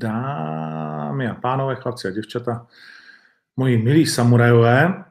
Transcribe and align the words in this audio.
Dámy 0.00 1.28
a 1.28 1.34
pánové, 1.34 1.76
chlapci 1.76 2.08
a 2.08 2.10
děvčata, 2.10 2.66
moji 3.56 3.78
milí 3.78 4.06
samurajové, 4.06 5.04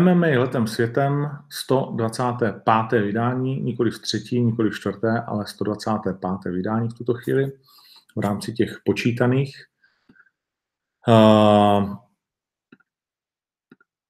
MMA 0.00 0.26
letem 0.26 0.66
světem 0.66 1.38
125. 1.48 3.02
vydání, 3.02 3.60
nikoli 3.60 3.90
v 3.90 3.98
třetí, 3.98 4.40
nikoli 4.40 4.70
v 4.70 4.78
čtvrté, 4.78 5.20
ale 5.20 5.46
125. 5.46 6.52
vydání 6.52 6.88
v 6.88 6.94
tuto 6.94 7.14
chvíli 7.14 7.52
v 8.16 8.20
rámci 8.20 8.52
těch 8.52 8.78
počítaných. 8.84 9.64
Uh, 11.08 11.96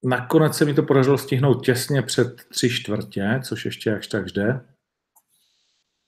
nakonec 0.03 0.57
se 0.57 0.65
mi 0.65 0.73
to 0.73 0.83
podařilo 0.83 1.17
stihnout 1.17 1.65
těsně 1.65 2.01
před 2.01 2.35
tři 2.49 2.69
čtvrtě, 2.69 3.39
což 3.43 3.65
ještě 3.65 3.89
jakž 3.89 4.07
tak 4.07 4.25
jde. 4.25 4.65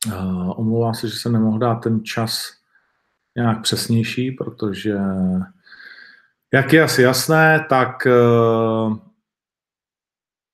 Uh, 0.07 0.59
omlouvám 0.59 0.93
se, 0.93 1.07
že 1.07 1.15
jsem 1.15 1.33
nemohl 1.33 1.59
dát 1.59 1.75
ten 1.75 2.03
čas 2.03 2.60
nějak 3.37 3.61
přesnější, 3.61 4.31
protože 4.31 4.97
jak 6.53 6.73
je 6.73 6.83
asi 6.83 7.01
jasné, 7.01 7.65
tak 7.69 8.05
uh, 8.05 8.97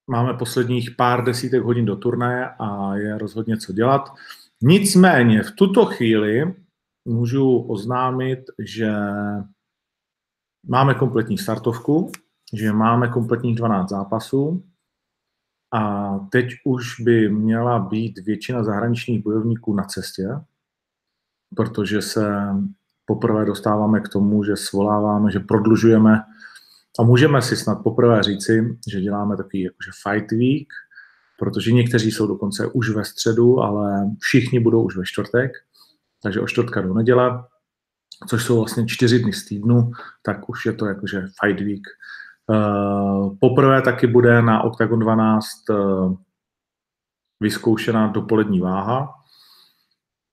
máme 0.09 0.33
posledních 0.33 0.91
pár 0.91 1.23
desítek 1.23 1.63
hodin 1.63 1.85
do 1.85 1.95
turnaje 1.95 2.49
a 2.59 2.95
je 2.95 3.17
rozhodně 3.17 3.57
co 3.57 3.73
dělat. 3.73 4.13
Nicméně 4.61 5.43
v 5.43 5.51
tuto 5.51 5.85
chvíli 5.85 6.55
můžu 7.05 7.59
oznámit, 7.59 8.39
že 8.59 8.91
máme 10.67 10.93
kompletní 10.93 11.37
startovku, 11.37 12.11
že 12.53 12.71
máme 12.71 13.07
kompletních 13.07 13.55
12 13.55 13.89
zápasů 13.89 14.63
a 15.73 16.13
teď 16.19 16.45
už 16.65 16.99
by 16.99 17.29
měla 17.29 17.79
být 17.79 18.19
většina 18.19 18.63
zahraničních 18.63 19.23
bojovníků 19.23 19.73
na 19.73 19.83
cestě, 19.83 20.27
protože 21.55 22.01
se 22.01 22.37
poprvé 23.05 23.45
dostáváme 23.45 23.99
k 23.99 24.09
tomu, 24.09 24.43
že 24.43 24.55
svoláváme, 24.55 25.31
že 25.31 25.39
prodlužujeme 25.39 26.21
a 26.99 27.03
můžeme 27.03 27.41
si 27.41 27.55
snad 27.55 27.75
poprvé 27.83 28.23
říci, 28.23 28.77
že 28.91 29.01
děláme 29.01 29.37
takový 29.37 29.61
jakože 29.61 29.91
fight 30.03 30.31
week, 30.31 30.67
protože 31.39 31.71
někteří 31.71 32.11
jsou 32.11 32.27
dokonce 32.27 32.67
už 32.67 32.89
ve 32.89 33.05
středu, 33.05 33.59
ale 33.59 34.11
všichni 34.19 34.59
budou 34.59 34.83
už 34.83 34.97
ve 34.97 35.05
čtvrtek, 35.05 35.51
takže 36.23 36.41
od 36.41 36.47
čtvrtka 36.47 36.81
do 36.81 36.93
neděle, 36.93 37.43
což 38.27 38.43
jsou 38.43 38.57
vlastně 38.57 38.87
čtyři 38.87 39.19
dny 39.19 39.33
z 39.33 39.45
týdnu, 39.45 39.91
tak 40.25 40.49
už 40.49 40.65
je 40.65 40.73
to 40.73 40.85
jakože 40.85 41.21
fight 41.41 41.61
week. 41.61 41.87
Uh, 42.49 43.37
poprvé 43.39 43.81
taky 43.81 44.07
bude 44.07 44.41
na 44.41 44.63
Octagon 44.63 44.99
12 44.99 45.45
uh, 45.69 46.15
vyzkoušená 47.39 48.07
dopolední 48.07 48.59
váha. 48.59 49.13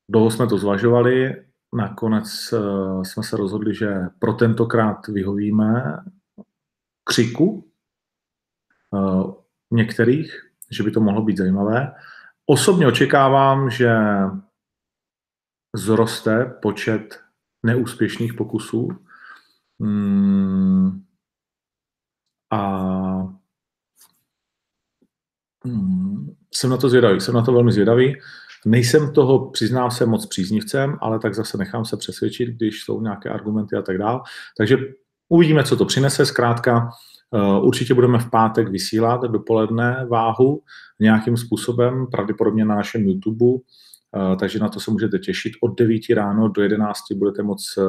Dlouho 0.08 0.30
jsme 0.30 0.46
to 0.46 0.58
zvažovali, 0.58 1.44
nakonec 1.74 2.52
uh, 2.52 3.02
jsme 3.02 3.22
se 3.22 3.36
rozhodli, 3.36 3.74
že 3.74 3.94
pro 4.18 4.32
tentokrát 4.32 5.06
vyhovíme 5.08 5.98
křiku 7.04 7.70
uh, 8.90 9.34
některých, 9.70 10.50
že 10.70 10.82
by 10.82 10.90
to 10.90 11.00
mohlo 11.00 11.22
být 11.22 11.36
zajímavé. 11.36 11.92
Osobně 12.46 12.86
očekávám, 12.86 13.70
že 13.70 13.96
zroste 15.74 16.44
počet 16.62 17.20
neúspěšných 17.62 18.34
pokusů. 18.34 18.88
Hmm. 19.80 21.04
A 22.50 22.60
hmm. 25.64 26.36
jsem 26.54 26.70
na 26.70 26.76
to 26.76 26.88
zvědavý, 26.88 27.20
jsem 27.20 27.34
na 27.34 27.42
to 27.42 27.52
velmi 27.52 27.72
zvědavý. 27.72 28.20
Nejsem 28.66 29.12
toho, 29.12 29.50
přiznám 29.50 29.90
se, 29.90 30.06
moc 30.06 30.26
příznivcem, 30.26 30.96
ale 31.00 31.18
tak 31.18 31.34
zase 31.34 31.58
nechám 31.58 31.84
se 31.84 31.96
přesvědčit, 31.96 32.48
když 32.48 32.82
jsou 32.82 33.00
nějaké 33.00 33.28
argumenty 33.28 33.76
a 33.76 33.82
tak 33.82 33.98
dále. 33.98 34.20
Takže 34.58 34.78
uvidíme, 35.28 35.64
co 35.64 35.76
to 35.76 35.84
přinese. 35.84 36.26
Zkrátka, 36.26 36.88
eh, 37.34 37.60
určitě 37.60 37.94
budeme 37.94 38.18
v 38.18 38.30
pátek 38.30 38.68
vysílat 38.68 39.20
dopoledne 39.22 40.06
váhu 40.10 40.62
nějakým 41.00 41.36
způsobem, 41.36 42.06
pravděpodobně 42.10 42.64
na 42.64 42.74
našem 42.74 43.02
YouTube, 43.02 43.46
eh, 44.16 44.36
takže 44.36 44.58
na 44.58 44.68
to 44.68 44.80
se 44.80 44.90
můžete 44.90 45.18
těšit. 45.18 45.52
Od 45.62 45.78
9 45.78 46.14
ráno 46.14 46.48
do 46.48 46.62
11 46.62 47.14
budete 47.14 47.42
moc 47.42 47.74
eh, 47.78 47.82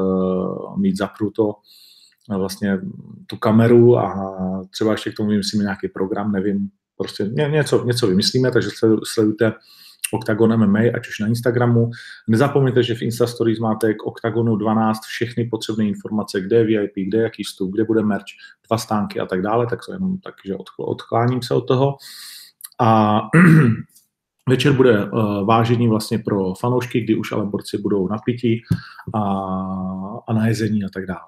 mít 0.77 0.97
zapnuto 0.97 1.53
vlastně 2.37 2.79
tu 3.27 3.37
kameru 3.37 3.97
a 3.97 4.31
třeba 4.69 4.91
ještě 4.91 5.11
k 5.11 5.15
tomu 5.15 5.29
vymyslíme 5.29 5.63
nějaký 5.63 5.87
program, 5.87 6.31
nevím, 6.31 6.69
prostě 6.97 7.23
něco, 7.23 7.85
něco 7.85 8.07
vymyslíme, 8.07 8.51
takže 8.51 8.69
sledujte 9.03 9.53
Octagon 10.13 10.57
MMA, 10.57 10.79
ať 10.95 11.07
už 11.07 11.19
na 11.19 11.27
Instagramu. 11.27 11.89
Nezapomeňte, 12.27 12.83
že 12.83 12.95
v 12.95 13.01
Insta 13.01 13.27
Stories 13.27 13.59
máte 13.59 13.93
k 13.93 14.05
Octagonu 14.05 14.55
12 14.55 15.05
všechny 15.05 15.45
potřebné 15.45 15.85
informace, 15.85 16.41
kde 16.41 16.55
je 16.57 16.63
VIP, 16.63 16.93
kde 17.07 17.17
je 17.17 17.23
jaký 17.23 17.43
vstup, 17.43 17.71
kde 17.71 17.83
bude 17.83 18.03
merch, 18.03 18.25
dva 18.67 18.77
stánky 18.77 19.19
a 19.19 19.25
tak 19.25 19.41
dále, 19.41 19.67
tak 19.67 19.79
to 19.85 19.93
jenom 19.93 20.17
tak, 20.17 20.35
že 20.45 20.55
odkláním 20.77 21.41
se 21.41 21.53
od 21.53 21.67
toho. 21.67 21.97
A 22.79 23.21
Večer 24.49 24.73
bude 24.73 25.05
uh, 25.05 25.45
vážení 25.45 25.87
vlastně 25.87 26.19
pro 26.19 26.53
fanoušky, 26.53 27.01
kdy 27.01 27.15
už 27.15 27.31
ale 27.31 27.45
borci 27.45 27.77
budou 27.77 28.07
napití 28.07 28.61
a, 29.13 29.21
a 30.27 30.33
na 30.33 30.47
jezení 30.47 30.83
a 30.83 30.87
tak 30.93 31.05
dále. 31.05 31.25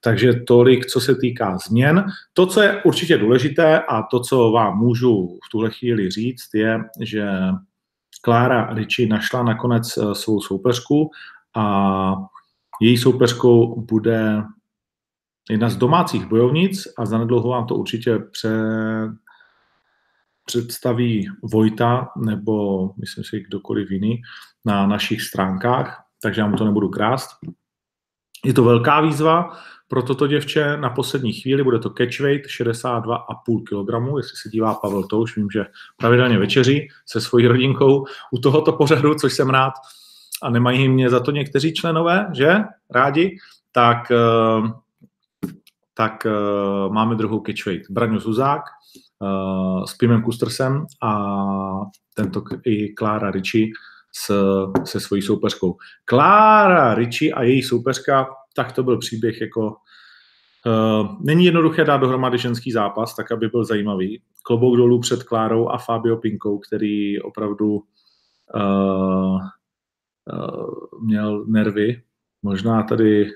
Takže 0.00 0.32
tolik, 0.32 0.86
co 0.86 1.00
se 1.00 1.14
týká 1.14 1.58
změn. 1.58 2.04
To, 2.32 2.46
co 2.46 2.62
je 2.62 2.82
určitě 2.82 3.18
důležité 3.18 3.80
a 3.80 4.02
to, 4.02 4.20
co 4.20 4.50
vám 4.50 4.78
můžu 4.78 5.38
v 5.46 5.50
tuhle 5.50 5.70
chvíli 5.70 6.10
říct, 6.10 6.54
je, 6.54 6.80
že 7.00 7.28
Klára 8.24 8.74
Ricci 8.74 9.06
našla 9.06 9.42
nakonec 9.42 9.96
uh, 9.96 10.12
svou 10.12 10.40
soupeřku 10.40 11.10
a 11.56 12.14
její 12.80 12.98
soupeřkou 12.98 13.80
bude 13.80 14.42
jedna 15.50 15.70
z 15.70 15.76
domácích 15.76 16.26
bojovnic 16.26 16.88
a 16.98 17.06
zanedlouho 17.06 17.48
vám 17.48 17.66
to 17.66 17.74
určitě 17.74 18.18
pře, 18.18 18.50
představí 20.44 21.28
Vojta 21.42 22.08
nebo 22.16 22.86
myslím 23.00 23.24
si 23.24 23.40
kdokoliv 23.40 23.90
jiný 23.90 24.22
na 24.64 24.86
našich 24.86 25.22
stránkách, 25.22 26.04
takže 26.22 26.40
já 26.40 26.46
mu 26.46 26.56
to 26.56 26.64
nebudu 26.64 26.88
krást. 26.88 27.30
Je 28.44 28.52
to 28.52 28.64
velká 28.64 29.00
výzva 29.00 29.58
pro 29.92 30.02
toto 30.02 30.26
děvče 30.26 30.76
na 30.76 30.90
poslední 30.90 31.32
chvíli, 31.32 31.64
bude 31.64 31.78
to 31.78 31.90
catchweight 31.90 32.46
62,5 32.46 33.62
kg, 33.62 34.16
jestli 34.16 34.36
se 34.36 34.48
dívá 34.48 34.74
Pavel 34.74 35.04
už 35.14 35.36
vím, 35.36 35.48
že 35.52 35.66
pravidelně 35.96 36.38
večeří 36.38 36.88
se 37.06 37.20
svojí 37.20 37.46
rodinkou 37.46 38.06
u 38.30 38.38
tohoto 38.38 38.72
pořadu, 38.72 39.14
což 39.14 39.32
jsem 39.32 39.50
rád, 39.50 39.72
a 40.42 40.50
nemají 40.50 40.88
mě 40.88 41.10
za 41.10 41.20
to 41.20 41.30
někteří 41.30 41.74
členové, 41.74 42.30
že? 42.32 42.56
Rádi? 42.90 43.36
Tak, 43.72 44.10
eh, 44.10 44.68
tak 45.94 46.26
eh, 46.26 46.30
máme 46.88 47.14
druhou 47.14 47.42
catchweight. 47.46 47.90
Braňo 47.90 48.20
Zuzák, 48.20 48.62
uh, 49.18 49.84
s 49.84 49.94
Pimem 49.94 50.22
Kustersem 50.22 50.86
a 51.02 51.12
tento 52.14 52.42
i 52.64 52.88
Klára 52.88 53.30
Ricci 53.30 53.70
s, 54.14 54.32
se 54.84 55.00
svojí 55.00 55.22
soupeřkou. 55.22 55.76
Klára 56.04 56.94
Ricci 56.94 57.32
a 57.32 57.42
její 57.42 57.62
soupeřka, 57.62 58.26
tak 58.56 58.72
to 58.72 58.82
byl 58.82 58.98
příběh 58.98 59.40
jako 59.40 59.76
Uh, 60.66 61.16
není 61.20 61.44
jednoduché 61.44 61.84
dát 61.84 61.96
dohromady 61.96 62.38
ženský 62.38 62.72
zápas, 62.72 63.16
tak 63.16 63.32
aby 63.32 63.48
byl 63.48 63.64
zajímavý. 63.64 64.22
Klobouk 64.42 64.76
dolů 64.76 65.00
před 65.00 65.22
Klárou 65.22 65.68
a 65.68 65.78
Fabio 65.78 66.16
Pinkou, 66.16 66.58
který 66.58 67.20
opravdu 67.20 67.82
uh, 68.54 69.40
uh, 70.32 71.00
měl 71.02 71.44
nervy. 71.46 72.02
Možná 72.42 72.82
tady 72.82 73.30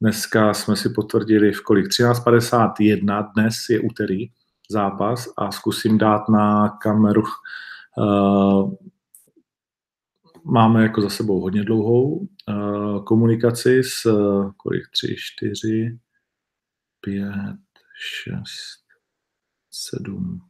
dneska 0.00 0.54
jsme 0.54 0.76
si 0.76 0.88
potvrdili 0.88 1.52
v 1.52 1.62
kolik? 1.62 1.86
13.51, 1.86 3.32
dnes 3.34 3.54
je 3.70 3.80
úterý 3.80 4.26
zápas 4.70 5.28
a 5.38 5.50
zkusím 5.50 5.98
dát 5.98 6.28
na 6.28 6.68
kameru. 6.68 7.22
Uh, 7.98 8.72
máme 10.44 10.82
jako 10.82 11.00
za 11.00 11.08
sebou 11.08 11.40
hodně 11.40 11.64
dlouhou 11.64 12.18
uh, 12.18 13.04
komunikaci 13.04 13.82
s 13.84 14.06
uh, 14.06 14.52
kolik? 14.56 14.82
Tři, 14.90 15.16
čtyři, 15.18 15.98
pět, 17.00 17.60
šest, 17.96 18.84
sedm, 19.70 20.40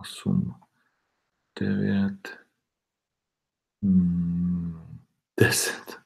osm, 0.00 0.54
devět, 1.60 2.38
hmm, 3.82 4.80
deset. 5.40 5.98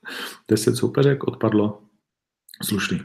Deset 0.48 0.76
soupeřek 0.76 1.24
odpadlo. 1.24 1.82
Slušný. 2.62 3.00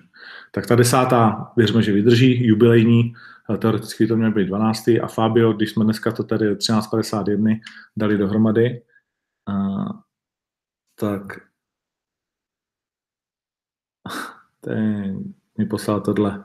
Tak 0.52 0.68
ta 0.68 0.76
desátá, 0.76 1.52
věřme, 1.58 1.82
že 1.82 1.92
vydrží, 1.92 2.48
jubilejní, 2.48 3.14
teoreticky 3.58 4.08
to 4.08 4.18
měl 4.18 4.32
být 4.32 4.48
12. 4.48 4.88
a 4.88 5.08
Fabio, 5.08 5.54
když 5.54 5.72
jsme 5.72 5.84
dneska 5.84 6.12
to 6.12 6.24
tady 6.24 6.56
13.51 6.56 7.60
dali 7.98 8.18
dohromady, 8.18 8.82
a, 9.48 9.54
tak 10.96 11.22
ten 14.62 15.24
mi 15.58 15.66
poslal 15.66 16.02
tohle. 16.02 16.44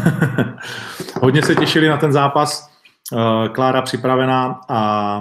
Hodně 1.20 1.42
se 1.42 1.54
těšili 1.54 1.88
na 1.88 1.96
ten 1.96 2.12
zápas, 2.12 2.76
Klára 3.52 3.82
připravená 3.82 4.60
a 4.68 5.20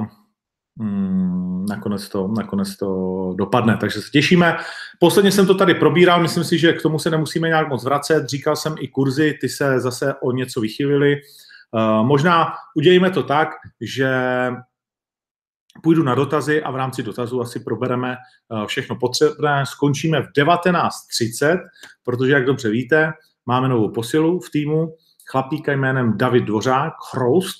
mm, 0.76 1.66
nakonec, 1.70 2.10
to, 2.10 2.28
nakonec 2.28 2.78
to 2.78 3.34
dopadne. 3.38 3.78
Takže 3.78 4.02
se 4.02 4.10
těšíme. 4.12 4.58
Posledně 5.00 5.32
jsem 5.32 5.48
to 5.48 5.56
tady 5.56 5.74
probíral, 5.74 6.22
myslím 6.22 6.44
si, 6.44 6.58
že 6.58 6.74
k 6.74 6.82
tomu 6.82 7.00
se 7.00 7.10
nemusíme 7.10 7.48
nějak 7.48 7.70
moc 7.70 7.84
vracet. 7.84 8.30
Říkal 8.30 8.56
jsem 8.56 8.76
i 8.80 8.88
kurzy, 8.88 9.38
ty 9.42 9.50
se 9.50 9.80
zase 9.80 10.14
o 10.22 10.32
něco 10.32 10.62
vychylily. 10.62 11.22
Uh, 11.72 12.08
možná 12.08 12.54
udějíme 12.76 13.12
to 13.12 13.24
tak, 13.24 13.50
že 13.82 14.12
půjdu 15.84 16.04
na 16.04 16.16
dotazy 16.16 16.64
a 16.64 16.72
v 16.72 16.76
rámci 16.76 17.04
dotazu 17.04 17.42
asi 17.42 17.60
probereme 17.60 18.16
uh, 18.50 18.66
všechno 18.66 18.96
potřebné. 18.96 19.66
Skončíme 19.66 20.22
v 20.22 20.28
19.30, 20.38 21.58
protože, 22.04 22.32
jak 22.32 22.46
dobře 22.46 22.70
víte, 22.70 23.12
máme 23.46 23.70
novou 23.70 23.92
posilu 23.92 24.40
v 24.40 24.50
týmu, 24.50 24.96
chlapíka 25.32 25.72
jménem 25.72 26.18
David 26.18 26.44
Dvořák, 26.44 26.94
Chroust, 27.12 27.58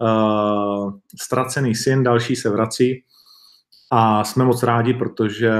uh, 0.00 0.92
ztracený 1.22 1.74
syn, 1.74 2.02
další 2.02 2.36
se 2.36 2.50
vrací 2.50 3.04
a 3.90 4.24
jsme 4.24 4.44
moc 4.44 4.62
rádi, 4.62 4.94
protože 4.94 5.52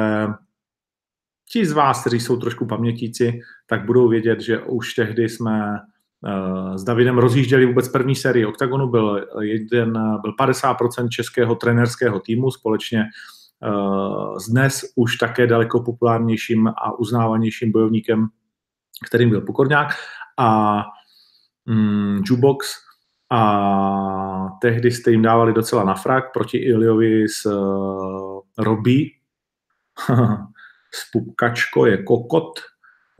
ti 1.52 1.66
z 1.66 1.72
vás, 1.72 2.00
kteří 2.00 2.20
jsou 2.20 2.36
trošku 2.36 2.66
pamětíci, 2.66 3.40
tak 3.66 3.86
budou 3.86 4.08
vědět, 4.08 4.40
že 4.40 4.60
už 4.60 4.94
tehdy 4.94 5.28
jsme 5.28 5.78
s 6.76 6.84
Davidem 6.84 7.18
rozjížděli 7.18 7.66
vůbec 7.66 7.88
první 7.88 8.14
sérii 8.14 8.46
OKTAGONu, 8.46 8.88
byl, 8.88 9.26
jeden, 9.40 9.92
byl 9.92 10.32
50% 10.40 11.08
českého 11.08 11.54
trenerského 11.54 12.20
týmu 12.20 12.50
společně 12.50 13.04
uh, 13.68 14.38
s 14.38 14.50
dnes 14.50 14.84
už 14.96 15.16
také 15.16 15.46
daleko 15.46 15.82
populárnějším 15.82 16.68
a 16.68 16.98
uznávanějším 16.98 17.72
bojovníkem, 17.72 18.26
kterým 19.06 19.30
byl 19.30 19.40
Pokorňák 19.40 19.88
a 20.38 20.82
mm, 21.66 22.22
Jubox 22.26 22.74
a 23.30 24.48
tehdy 24.60 24.90
jste 24.90 25.10
jim 25.10 25.22
dávali 25.22 25.52
docela 25.52 25.84
na 25.84 25.94
frak 25.94 26.32
proti 26.32 26.58
Iliovi 26.58 27.28
s 27.28 27.46
uh, 27.46 28.40
Robí. 28.58 29.12
Spukačko 30.94 31.86
je 31.86 32.02
kokot. 32.02 32.60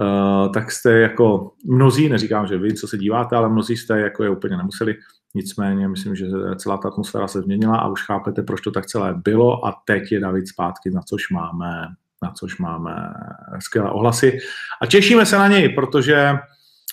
Uh, 0.00 0.52
tak 0.52 0.72
jste 0.72 0.92
jako 0.92 1.52
mnozí, 1.64 2.08
neříkám, 2.08 2.46
že 2.46 2.58
vy, 2.58 2.74
co 2.74 2.88
se 2.88 2.98
díváte, 2.98 3.36
ale 3.36 3.48
mnozí 3.48 3.76
jste 3.76 4.00
jako 4.00 4.24
je 4.24 4.30
úplně 4.30 4.56
nemuseli. 4.56 4.96
Nicméně 5.34 5.88
myslím, 5.88 6.16
že 6.16 6.26
celá 6.56 6.76
ta 6.76 6.88
atmosféra 6.88 7.28
se 7.28 7.42
změnila 7.42 7.78
a 7.78 7.88
už 7.88 8.06
chápete, 8.06 8.42
proč 8.42 8.60
to 8.60 8.70
tak 8.70 8.86
celé 8.86 9.14
bylo 9.14 9.66
a 9.66 9.82
teď 9.84 10.12
je 10.12 10.20
David 10.20 10.48
zpátky, 10.48 10.90
na 10.90 11.02
což 11.02 11.30
máme, 11.30 11.86
na 12.22 12.30
což 12.30 12.58
máme 12.58 13.14
skvělé 13.58 13.90
ohlasy. 13.90 14.38
A 14.82 14.86
těšíme 14.86 15.26
se 15.26 15.38
na 15.38 15.48
něj, 15.48 15.68
protože, 15.68 16.34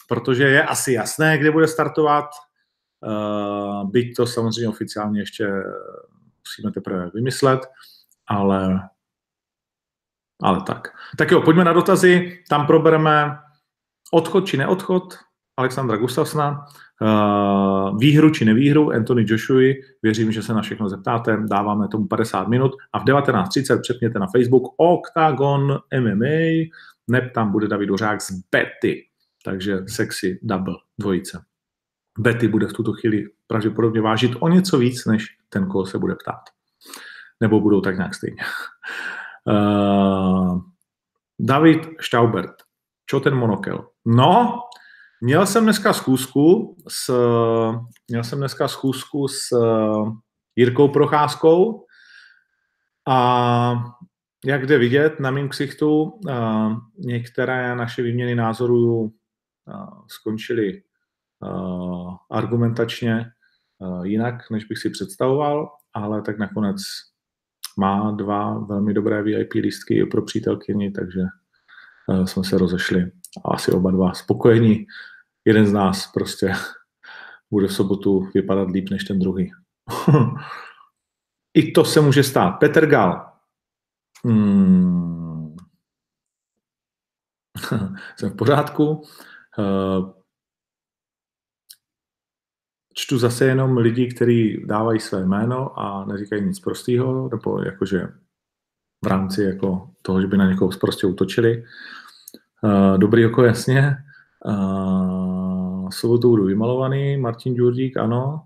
protože 0.10 0.44
je 0.44 0.64
asi 0.64 0.94
jasné, 0.94 1.38
kde 1.38 1.52
bude 1.52 1.68
startovat. 1.68 2.26
Uh, 3.06 3.92
byť 3.92 4.16
to 4.16 4.26
samozřejmě 4.26 4.70
oficiálně 4.70 5.20
ještě 5.20 5.48
musíme 6.42 6.72
teprve 6.72 7.12
vymyslet, 7.14 7.60
ale, 8.28 8.90
ale 10.44 10.62
tak. 10.62 10.88
Tak 11.18 11.32
jo, 11.32 11.42
pojďme 11.42 11.64
na 11.64 11.74
dotazy, 11.74 12.40
tam 12.50 12.68
probereme 12.68 13.38
odchod 14.12 14.46
či 14.48 14.58
neodchod 14.58 15.18
Alexandra 15.58 15.98
Gustafsna, 15.98 16.66
uh, 17.02 18.00
výhru 18.00 18.30
či 18.30 18.46
nevýhru 18.46 18.92
Anthony 18.92 19.26
Joshua, 19.28 19.74
věřím, 20.04 20.32
že 20.32 20.42
se 20.42 20.54
na 20.54 20.62
všechno 20.62 20.90
zeptáte, 20.90 21.38
dáváme 21.50 21.88
tomu 21.88 22.08
50 22.08 22.48
minut 22.48 22.72
a 22.94 23.00
v 23.00 23.04
19.30 23.04 23.82
přepněte 23.82 24.20
na 24.20 24.28
Facebook 24.28 24.64
Octagon 24.78 25.80
MMA, 26.00 26.70
neb 27.08 27.34
tam 27.34 27.52
bude 27.52 27.68
David 27.68 27.90
Ořák 27.90 28.22
z 28.22 28.32
Betty, 28.52 29.08
takže 29.46 29.78
sexy 29.88 30.40
double 30.44 30.76
dvojice. 31.00 31.42
Betty 32.20 32.48
bude 32.48 32.68
v 32.68 32.74
tuto 32.74 32.94
chvíli 32.94 33.26
pravděpodobně 33.48 34.02
vážit 34.02 34.32
o 34.40 34.48
něco 34.48 34.78
víc, 34.78 35.06
než 35.06 35.26
ten, 35.50 35.68
koho 35.68 35.86
se 35.86 35.98
bude 35.98 36.16
ptát. 36.16 36.42
Nebo 37.40 37.60
budou 37.60 37.82
tak 37.82 37.98
nějak 37.98 38.16
stejně. 38.16 38.38
Uh, 39.48 40.62
David 41.40 41.88
Staubert. 42.02 42.56
Čo 43.06 43.20
ten 43.20 43.36
monokel? 43.36 43.88
No, 44.06 44.60
měl 45.22 45.46
jsem 45.46 45.64
dneska 45.64 45.94
schůzku 45.94 46.78
s, 46.88 47.14
měl 48.08 48.24
jsem 48.24 48.40
dneska 48.40 48.68
schůzku 48.68 49.28
s 49.28 49.50
Jirkou 50.56 50.88
Procházkou 50.88 51.86
a 53.08 53.84
jak 54.46 54.68
jde 54.68 54.78
vidět 54.78 55.20
na 55.20 55.32
mým 55.32 55.50
ksichtu, 55.50 56.04
uh, 56.04 56.74
některé 56.98 57.76
naše 57.76 58.02
výměny 58.02 58.36
názorů 58.36 59.02
uh, 59.02 59.10
skončily 60.08 60.82
argumentačně 62.32 63.26
jinak, 64.04 64.50
než 64.52 64.66
bych 64.66 64.78
si 64.78 64.90
představoval, 64.90 65.70
ale 65.94 66.22
tak 66.22 66.38
nakonec 66.38 66.82
má 67.76 68.12
dva 68.12 68.60
velmi 68.60 68.94
dobré 68.94 69.24
VIP 69.24 69.54
lístky 69.54 70.06
pro 70.06 70.22
přítelkyni, 70.22 70.92
takže 70.92 71.22
uh, 72.08 72.26
jsme 72.26 72.44
se 72.44 72.58
rozešli 72.58 73.12
a 73.46 73.54
asi 73.54 73.72
oba 73.72 73.92
dva 73.92 74.14
spokojení. 74.14 74.86
Jeden 75.46 75.66
z 75.66 75.74
nás 75.74 76.12
prostě 76.12 76.54
bude 77.52 77.68
v 77.68 77.74
sobotu 77.74 78.30
vypadat 78.34 78.70
líp 78.70 78.90
než 78.90 79.04
ten 79.04 79.20
druhý. 79.20 79.52
I 81.54 81.72
to 81.72 81.86
se 81.86 82.02
může 82.02 82.24
stát. 82.24 82.52
Petr 82.52 82.86
Gal. 82.86 83.32
Hmm. 84.26 85.56
Jsem 88.16 88.30
v 88.30 88.36
pořádku. 88.36 89.04
Uh, 89.58 90.15
čtu 92.98 93.18
zase 93.18 93.46
jenom 93.46 93.78
lidi, 93.78 94.08
kteří 94.08 94.64
dávají 94.66 95.00
své 95.00 95.26
jméno 95.26 95.80
a 95.80 96.06
neříkají 96.06 96.46
nic 96.46 96.60
prostého, 96.60 97.30
nebo 97.32 97.62
jakože 97.62 98.08
v 99.06 99.08
rámci 99.08 99.44
jako 99.44 99.90
toho, 100.02 100.22
že 100.22 100.28
by 100.28 100.38
na 100.38 100.50
někoho 100.50 100.72
prostě 100.82 101.08
utočili. 101.08 101.64
Uh, 102.62 102.98
dobrý 102.98 103.26
oko, 103.26 103.44
jasně. 103.44 103.96
Uh, 104.46 105.90
sobotu 105.90 106.30
budu 106.30 106.46
vymalovaný, 106.46 107.18
Martin 107.18 107.54
Ďurdík, 107.54 107.98
ano, 107.98 108.44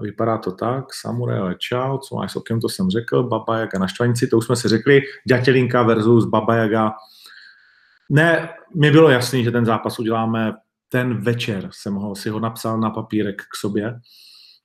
vypadá 0.00 0.38
to 0.38 0.52
tak, 0.52 0.94
Samurai 0.94 1.54
čau, 1.58 1.98
co 1.98 2.16
máš 2.16 2.32
s 2.32 2.36
okem, 2.36 2.60
to 2.60 2.68
jsem 2.68 2.90
řekl, 2.90 3.22
Baba 3.22 3.58
Jaga 3.58 3.78
na 3.78 3.86
štvanici, 3.86 4.26
to 4.26 4.38
už 4.38 4.44
jsme 4.44 4.56
si 4.56 4.68
řekli, 4.68 5.02
Ďatelinka 5.28 5.82
versus 5.82 6.24
Baba 6.24 6.54
Jaga. 6.54 6.92
Ne, 8.10 8.48
mi 8.74 8.90
bylo 8.90 9.10
jasný, 9.10 9.44
že 9.44 9.50
ten 9.50 9.66
zápas 9.66 9.98
uděláme 9.98 10.52
ten 10.92 11.22
večer 11.22 11.68
jsem 11.72 11.94
ho, 11.94 12.14
si 12.14 12.30
ho 12.30 12.40
napsal 12.40 12.80
na 12.80 12.90
papírek 12.90 13.42
k 13.42 13.56
sobě. 13.56 14.00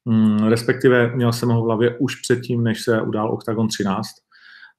Mm, 0.05 0.47
respektive 0.47 1.15
měl 1.15 1.33
jsem 1.33 1.49
ho 1.49 1.61
v 1.61 1.65
hlavě 1.65 1.97
už 1.97 2.15
předtím, 2.15 2.63
než 2.63 2.81
se 2.81 3.01
udál 3.01 3.33
Octagon 3.33 3.67
13. 3.67 4.07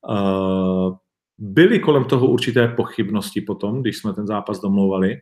Uh, 0.09 0.97
byly 1.39 1.79
kolem 1.79 2.05
toho 2.05 2.27
určité 2.27 2.69
pochybnosti 2.69 3.41
potom, 3.41 3.83
když 3.83 3.99
jsme 3.99 4.13
ten 4.13 4.27
zápas 4.27 4.61
domlouvali. 4.61 5.17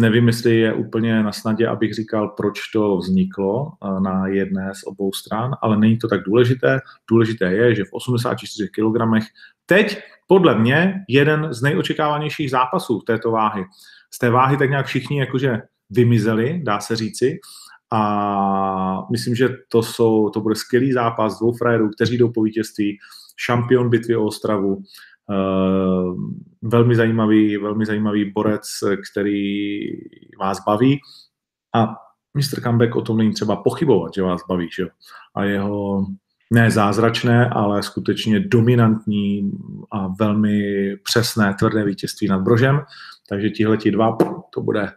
Nevím, 0.00 0.26
jestli 0.26 0.56
je 0.56 0.72
úplně 0.72 1.22
na 1.22 1.32
snadě, 1.32 1.66
abych 1.66 1.94
říkal, 1.94 2.28
proč 2.28 2.60
to 2.72 2.96
vzniklo 2.96 3.64
uh, 3.64 4.00
na 4.00 4.26
jedné 4.26 4.74
z 4.74 4.86
obou 4.86 5.12
stran, 5.12 5.56
ale 5.62 5.76
není 5.76 5.98
to 5.98 6.08
tak 6.08 6.22
důležité. 6.22 6.80
Důležité 7.10 7.52
je, 7.52 7.74
že 7.74 7.84
v 7.84 7.92
84 7.92 8.68
kg 8.68 9.26
teď 9.66 10.02
podle 10.26 10.58
mě 10.58 11.04
jeden 11.08 11.48
z 11.50 11.62
nejočekávanějších 11.62 12.50
zápasů 12.50 13.00
této 13.00 13.30
váhy 13.30 13.64
z 14.10 14.18
té 14.18 14.30
váhy 14.30 14.56
tak 14.56 14.70
nějak 14.70 14.86
všichni 14.86 15.20
jakože 15.20 15.62
vymizeli, 15.90 16.60
dá 16.64 16.80
se 16.80 16.96
říci. 16.96 17.38
A 17.90 19.06
myslím, 19.10 19.34
že 19.34 19.48
to, 19.68 19.82
jsou, 19.82 20.30
to 20.30 20.40
bude 20.40 20.54
skvělý 20.54 20.92
zápas 20.92 21.38
dvou 21.38 21.52
frajerů, 21.52 21.90
kteří 21.90 22.18
jdou 22.18 22.32
po 22.32 22.42
vítězství, 22.42 22.98
šampion 23.36 23.90
bitvy 23.90 24.16
o 24.16 24.24
Ostravu, 24.24 24.74
uh, 24.74 26.16
velmi 26.62 26.96
zajímavý, 26.96 27.56
velmi 27.56 27.86
zajímavý 27.86 28.32
borec, 28.32 28.68
který 29.10 29.80
vás 30.40 30.64
baví 30.64 31.00
a 31.74 31.86
Mr. 32.34 32.62
Comeback 32.62 32.96
o 32.96 33.02
tom 33.02 33.18
není 33.18 33.32
třeba 33.32 33.56
pochybovat, 33.56 34.14
že 34.14 34.22
vás 34.22 34.40
baví, 34.48 34.68
že? 34.76 34.86
A 35.34 35.44
jeho 35.44 36.06
ne 36.52 36.70
zázračné, 36.70 37.48
ale 37.48 37.82
skutečně 37.82 38.40
dominantní 38.40 39.52
a 39.92 40.08
velmi 40.20 40.96
přesné, 40.96 41.54
tvrdé 41.58 41.84
vítězství 41.84 42.28
nad 42.28 42.38
Brožem. 42.38 42.80
Takže 43.28 43.50
tihle 43.50 43.76
ti 43.76 43.90
dva, 43.90 44.16
to 44.54 44.60
bude, 44.60 44.92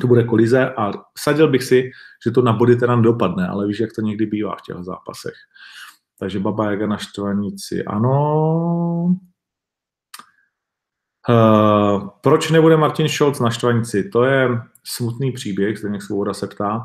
to 0.00 0.06
bude 0.06 0.24
kolize 0.24 0.70
a 0.70 0.92
sadil 1.18 1.50
bych 1.50 1.62
si, 1.62 1.90
že 2.24 2.30
to 2.30 2.42
na 2.42 2.52
body 2.52 2.76
teda 2.76 2.96
dopadne, 2.96 3.48
ale 3.48 3.66
víš, 3.66 3.80
jak 3.80 3.90
to 3.92 4.00
někdy 4.00 4.26
bývá 4.26 4.56
v 4.56 4.62
těch 4.62 4.76
zápasech. 4.84 5.34
Takže 6.18 6.40
Baba 6.40 6.70
Jaga 6.70 6.86
na 6.86 6.96
štvanici, 6.96 7.84
ano. 7.84 9.16
Uh, 11.28 12.08
proč 12.20 12.50
nebude 12.50 12.76
Martin 12.76 13.08
Scholz 13.08 13.40
na 13.40 13.50
štvanici? 13.50 14.08
To 14.08 14.24
je 14.24 14.48
smutný 14.84 15.32
příběh, 15.32 15.78
Zdeněk 15.78 16.02
Svoboda 16.02 16.34
se 16.34 16.46
ptá. 16.46 16.80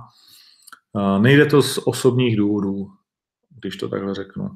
Uh, 0.93 1.21
nejde 1.21 1.45
to 1.45 1.61
z 1.61 1.79
osobních 1.85 2.37
důvodů, 2.37 2.87
když 3.59 3.77
to 3.77 3.89
takhle 3.89 4.15
řeknu. 4.15 4.49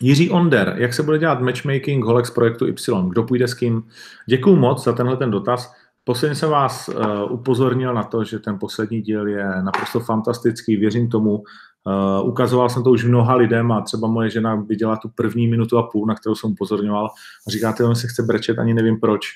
Jiří 0.00 0.30
Onder, 0.30 0.74
jak 0.78 0.94
se 0.94 1.02
bude 1.02 1.18
dělat 1.18 1.40
matchmaking 1.40 2.04
Holex 2.04 2.30
projektu 2.30 2.66
Y? 2.66 3.08
Kdo 3.08 3.22
půjde 3.22 3.48
s 3.48 3.54
kým? 3.54 3.88
Děkuju 4.26 4.56
moc 4.56 4.84
za 4.84 4.92
tenhle 4.92 5.16
ten 5.16 5.30
dotaz. 5.30 5.72
Posledně 6.04 6.34
jsem 6.34 6.50
vás 6.50 6.88
uh, 6.88 7.32
upozornil 7.32 7.94
na 7.94 8.02
to, 8.02 8.24
že 8.24 8.38
ten 8.38 8.58
poslední 8.58 9.02
díl 9.02 9.28
je 9.28 9.62
naprosto 9.62 10.00
fantastický. 10.00 10.76
Věřím 10.76 11.08
tomu, 11.08 11.42
Uh, 11.86 12.28
ukazoval 12.28 12.68
jsem 12.68 12.82
to 12.82 12.90
už 12.90 13.04
mnoha 13.04 13.34
lidem 13.34 13.72
a 13.72 13.80
třeba 13.80 14.08
moje 14.08 14.30
žena 14.30 14.54
viděla 14.54 14.96
tu 14.96 15.08
první 15.14 15.48
minutu 15.48 15.78
a 15.78 15.82
půl, 15.82 16.06
na 16.06 16.14
kterou 16.14 16.34
jsem 16.34 16.50
upozorňoval 16.50 17.06
a 17.48 17.50
říká, 17.50 17.74
že 17.78 18.00
se 18.00 18.06
chce 18.08 18.22
brečet, 18.22 18.58
ani 18.58 18.74
nevím 18.74 19.00
proč. 19.00 19.26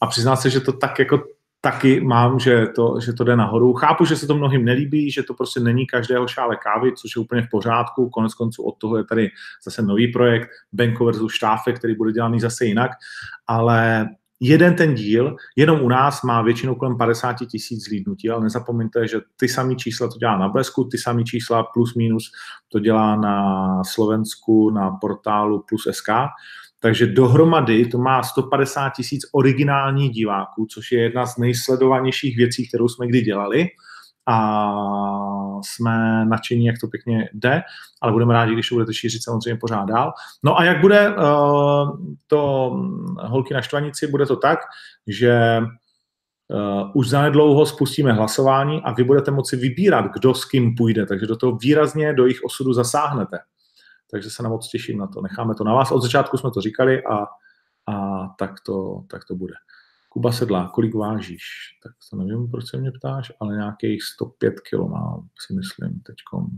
A 0.00 0.06
přiznám 0.06 0.36
se, 0.36 0.50
že 0.50 0.60
to 0.60 0.72
tak 0.72 0.98
jako 0.98 1.22
taky 1.60 2.00
mám, 2.00 2.38
že 2.38 2.66
to, 2.66 3.00
že 3.00 3.12
to 3.12 3.24
jde 3.24 3.36
nahoru. 3.36 3.72
Chápu, 3.72 4.04
že 4.04 4.16
se 4.16 4.26
to 4.26 4.34
mnohým 4.34 4.64
nelíbí, 4.64 5.10
že 5.10 5.22
to 5.22 5.34
prostě 5.34 5.60
není 5.60 5.86
každého 5.86 6.28
šále 6.28 6.56
kávy, 6.56 6.92
což 6.96 7.10
je 7.16 7.20
úplně 7.22 7.42
v 7.42 7.50
pořádku. 7.50 8.10
Konec 8.10 8.34
konců 8.34 8.62
od 8.62 8.78
toho 8.78 8.96
je 8.96 9.04
tady 9.04 9.30
zase 9.64 9.82
nový 9.82 10.12
projekt 10.12 10.48
Benko 10.72 11.04
versus 11.04 11.32
Štáfe, 11.32 11.72
který 11.72 11.94
bude 11.94 12.12
dělaný 12.12 12.40
zase 12.40 12.64
jinak, 12.64 12.90
ale 13.46 14.06
jeden 14.40 14.74
ten 14.74 14.94
díl, 14.94 15.36
jenom 15.56 15.80
u 15.80 15.88
nás 15.88 16.22
má 16.22 16.42
většinou 16.42 16.74
kolem 16.74 16.96
50 16.96 17.32
tisíc 17.32 17.84
zlídnutí, 17.84 18.30
ale 18.30 18.42
nezapomeňte, 18.42 19.08
že 19.08 19.20
ty 19.36 19.48
samé 19.48 19.74
čísla 19.74 20.08
to 20.08 20.18
dělá 20.18 20.38
na 20.38 20.48
Blesku, 20.48 20.84
ty 20.84 20.98
samé 20.98 21.24
čísla 21.24 21.62
plus 21.62 21.94
minus 21.94 22.32
to 22.68 22.78
dělá 22.78 23.16
na 23.16 23.84
Slovensku, 23.84 24.70
na 24.70 24.90
portálu 24.90 25.64
plus 25.68 25.88
SK. 25.90 26.08
Takže 26.80 27.06
dohromady 27.06 27.86
to 27.86 27.98
má 27.98 28.22
150 28.22 28.90
tisíc 28.90 29.22
originálních 29.32 30.10
diváků, 30.10 30.66
což 30.66 30.92
je 30.92 31.02
jedna 31.02 31.26
z 31.26 31.36
nejsledovanějších 31.36 32.36
věcí, 32.36 32.68
kterou 32.68 32.88
jsme 32.88 33.06
kdy 33.06 33.20
dělali 33.20 33.68
a 34.28 35.60
jsme 35.64 36.24
nadšení, 36.24 36.66
jak 36.66 36.76
to 36.80 36.86
pěkně 36.86 37.28
jde, 37.32 37.62
ale 38.02 38.12
budeme 38.12 38.34
rádi, 38.34 38.52
když 38.52 38.68
to 38.68 38.74
budete 38.74 38.94
šířit 38.94 39.24
samozřejmě 39.24 39.60
pořád 39.60 39.84
dál. 39.84 40.12
No 40.42 40.58
a 40.58 40.64
jak 40.64 40.80
bude 40.80 41.08
uh, 41.08 41.16
to 42.26 42.70
holky 43.20 43.54
na 43.54 43.62
štvanici, 43.62 44.06
bude 44.06 44.26
to 44.26 44.36
tak, 44.36 44.58
že 45.06 45.62
uh, 46.48 46.90
už 46.94 47.08
zanedlouho 47.08 47.66
spustíme 47.66 48.12
hlasování 48.12 48.82
a 48.84 48.92
vy 48.92 49.04
budete 49.04 49.30
moci 49.30 49.56
vybírat, 49.56 50.04
kdo 50.12 50.34
s 50.34 50.44
kým 50.44 50.74
půjde, 50.74 51.06
takže 51.06 51.26
do 51.26 51.36
toho 51.36 51.56
výrazně 51.56 52.12
do 52.12 52.26
jejich 52.26 52.44
osudu 52.44 52.72
zasáhnete. 52.72 53.38
Takže 54.10 54.30
se 54.30 54.42
na 54.42 54.48
moc 54.48 54.68
těším 54.68 54.98
na 54.98 55.06
to. 55.06 55.20
Necháme 55.20 55.54
to 55.54 55.64
na 55.64 55.74
vás. 55.74 55.92
Od 55.92 56.02
začátku 56.02 56.36
jsme 56.36 56.50
to 56.50 56.60
říkali 56.60 57.02
a, 57.04 57.26
a 57.86 58.26
tak, 58.38 58.50
to, 58.66 59.02
tak 59.10 59.24
to 59.24 59.34
bude. 59.34 59.54
Kuba 60.08 60.32
Sedlá, 60.32 60.68
kolik 60.74 60.94
vážíš? 60.94 61.44
Tak 61.82 61.92
to 62.10 62.16
nevím, 62.16 62.50
proč 62.50 62.70
se 62.70 62.76
mě 62.76 62.92
ptáš, 62.92 63.32
ale 63.40 63.56
nějakých 63.56 64.02
105 64.02 64.60
kg 64.60 64.78
mám, 64.78 65.28
si 65.46 65.54
myslím, 65.54 66.00
teď 66.00 66.16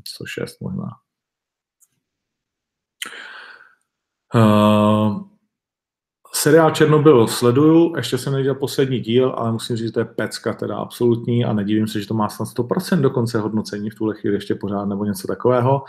106 0.09 0.61
možná. 0.61 0.89
Uh, 4.35 5.23
seriál 6.35 6.71
Černobyl 6.71 7.27
sleduju, 7.29 7.97
ještě 7.97 8.19
jsem 8.19 8.33
neviděl 8.33 8.55
poslední 8.55 9.01
díl, 9.01 9.35
ale 9.37 9.53
musím 9.53 9.77
říct, 9.77 9.87
že 9.87 9.93
to 9.93 10.01
je 10.01 10.05
pecka 10.05 10.55
teda 10.55 10.77
absolutní 10.77 11.45
a 11.45 11.53
nedivím 11.53 11.89
se, 11.89 12.01
že 12.01 12.07
to 12.07 12.15
má 12.15 12.29
snad 12.29 12.49
100% 12.49 13.01
dokonce 13.01 13.39
hodnocení 13.39 13.91
v 13.91 13.95
tuhle 13.95 14.15
chvíli 14.15 14.37
ještě 14.37 14.55
pořád 14.55 14.85
nebo 14.85 15.05
něco 15.05 15.29
takového. 15.29 15.85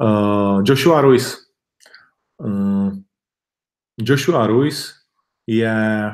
Uh, 0.00 0.62
Joshua 0.64 1.00
Ruiz. 1.00 1.36
Uh, 2.38 2.92
Joshua 3.98 4.46
Ruiz 4.46 4.94
je 5.46 6.12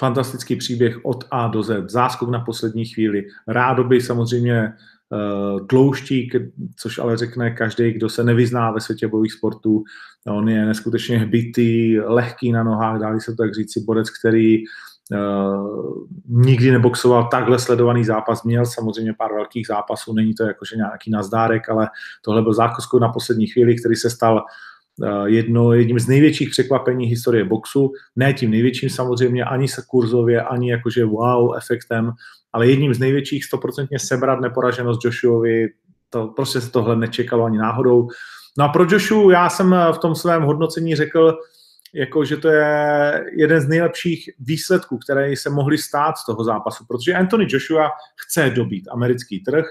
fantastický 0.00 0.56
příběh 0.56 1.04
od 1.04 1.24
A 1.30 1.48
do 1.48 1.62
Z, 1.62 1.90
záskok 1.90 2.28
na 2.28 2.40
poslední 2.40 2.84
chvíli, 2.84 3.24
rádoby 3.48 4.00
samozřejmě 4.00 4.72
uh, 4.72 5.66
tlouštík, 5.66 6.36
což 6.76 6.98
ale 6.98 7.16
řekne 7.16 7.50
každý, 7.50 7.92
kdo 7.92 8.08
se 8.08 8.24
nevyzná 8.24 8.70
ve 8.70 8.80
světě 8.80 9.08
bojových 9.08 9.32
sportů. 9.32 9.84
On 10.26 10.48
je 10.48 10.66
neskutečně 10.66 11.18
hbitý, 11.18 12.00
lehký 12.00 12.52
na 12.52 12.62
nohách, 12.62 13.00
dá 13.00 13.20
se 13.20 13.32
to 13.32 13.42
tak 13.42 13.54
říct, 13.54 13.78
bodec, 13.78 14.10
který 14.18 14.64
Uh, 15.12 16.06
nikdy 16.28 16.70
neboxoval 16.70 17.28
takhle 17.30 17.58
sledovaný 17.58 18.04
zápas, 18.04 18.42
měl 18.42 18.66
samozřejmě 18.66 19.12
pár 19.18 19.34
velkých 19.34 19.66
zápasů, 19.66 20.14
není 20.14 20.34
to 20.34 20.44
jakože 20.44 20.76
nějaký 20.76 21.10
nazdárek, 21.10 21.68
ale 21.68 21.88
tohle 22.22 22.42
byl 22.42 22.54
zákoskou 22.54 22.98
na 22.98 23.08
poslední 23.08 23.46
chvíli, 23.46 23.76
který 23.76 23.96
se 23.96 24.10
stal 24.10 24.44
jedno, 25.26 25.72
jedním 25.72 26.00
z 26.00 26.08
největších 26.08 26.50
překvapení 26.50 27.06
historie 27.06 27.44
boxu, 27.44 27.92
ne 28.16 28.32
tím 28.32 28.50
největším 28.50 28.90
samozřejmě, 28.90 29.44
ani 29.44 29.68
se 29.68 29.82
kurzově, 29.88 30.42
ani 30.42 30.70
jakože 30.70 31.04
wow 31.04 31.56
efektem, 31.56 32.12
ale 32.52 32.66
jedním 32.66 32.94
z 32.94 32.98
největších, 32.98 33.44
stoprocentně 33.44 33.98
sebrat 33.98 34.40
neporaženost 34.40 35.04
Joshuovi, 35.04 35.68
to 36.10 36.26
prostě 36.26 36.60
se 36.60 36.70
tohle 36.70 36.96
nečekalo 36.96 37.44
ani 37.44 37.58
náhodou. 37.58 38.08
No 38.58 38.64
a 38.64 38.68
pro 38.68 38.86
Joshu 38.90 39.30
já 39.30 39.50
jsem 39.50 39.74
v 39.92 39.98
tom 39.98 40.14
svém 40.14 40.42
hodnocení 40.42 40.96
řekl, 40.96 41.38
jako, 41.94 42.24
že 42.24 42.36
to 42.36 42.48
je 42.48 43.24
jeden 43.36 43.60
z 43.60 43.68
nejlepších 43.68 44.30
výsledků, 44.40 44.98
které 44.98 45.36
se 45.36 45.50
mohly 45.50 45.78
stát 45.78 46.16
z 46.16 46.26
toho 46.26 46.44
zápasu, 46.44 46.84
protože 46.88 47.14
Anthony 47.14 47.46
Joshua 47.48 47.90
chce 48.16 48.50
dobít 48.50 48.88
americký 48.90 49.40
trh, 49.40 49.64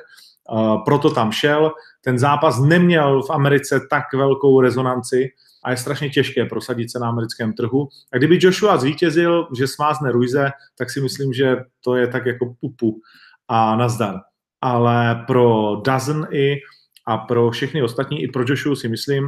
proto 0.85 1.09
tam 1.09 1.31
šel. 1.31 1.71
Ten 2.03 2.19
zápas 2.19 2.59
neměl 2.59 3.23
v 3.23 3.29
Americe 3.29 3.79
tak 3.89 4.03
velkou 4.13 4.61
rezonanci 4.61 5.29
a 5.63 5.71
je 5.71 5.77
strašně 5.77 6.09
těžké 6.09 6.45
prosadit 6.45 6.91
se 6.91 6.99
na 6.99 7.09
americkém 7.09 7.53
trhu. 7.53 7.87
A 8.13 8.17
kdyby 8.17 8.39
Joshua 8.41 8.77
zvítězil, 8.77 9.47
že 9.57 9.67
smázne 9.67 10.11
Ruize, 10.11 10.49
tak 10.77 10.89
si 10.89 11.01
myslím, 11.01 11.33
že 11.33 11.57
to 11.83 11.95
je 11.95 12.07
tak 12.07 12.25
jako 12.25 12.55
pupu 12.61 13.01
a 13.47 13.75
nazdar. 13.75 14.15
Ale 14.61 15.23
pro 15.27 15.75
Dozen 15.85 16.27
i 16.31 16.55
a 17.07 17.17
pro 17.17 17.51
všechny 17.51 17.83
ostatní, 17.83 18.23
i 18.23 18.27
pro 18.27 18.43
Joshua 18.47 18.75
si 18.75 18.87
myslím, 18.87 19.27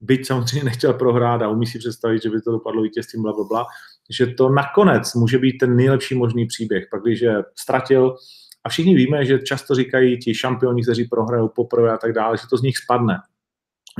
byť 0.00 0.26
samozřejmě 0.26 0.64
nechtěl 0.64 0.92
prohrát 0.92 1.42
a 1.42 1.48
umí 1.48 1.66
si 1.66 1.78
představit, 1.78 2.22
že 2.22 2.30
by 2.30 2.40
to 2.40 2.52
dopadlo 2.52 2.82
vítězstvím, 2.82 3.22
bla, 3.22 3.32
bla, 3.32 3.44
bla, 3.44 3.64
že 4.10 4.26
to 4.26 4.48
nakonec 4.48 5.14
může 5.14 5.38
být 5.38 5.58
ten 5.58 5.76
nejlepší 5.76 6.14
možný 6.14 6.46
příběh. 6.46 6.84
Pak, 6.90 7.02
když 7.02 7.24
ztratil, 7.60 8.16
a 8.64 8.68
všichni 8.68 8.94
víme, 8.94 9.24
že 9.24 9.38
často 9.38 9.74
říkají 9.74 10.18
ti 10.18 10.34
šampioni, 10.34 10.82
kteří 10.82 11.04
prohrajou 11.04 11.48
poprvé 11.48 11.92
a 11.92 11.96
tak 11.96 12.12
dále, 12.12 12.36
že 12.36 12.42
to 12.50 12.56
z 12.56 12.62
nich 12.62 12.78
spadne. 12.78 13.18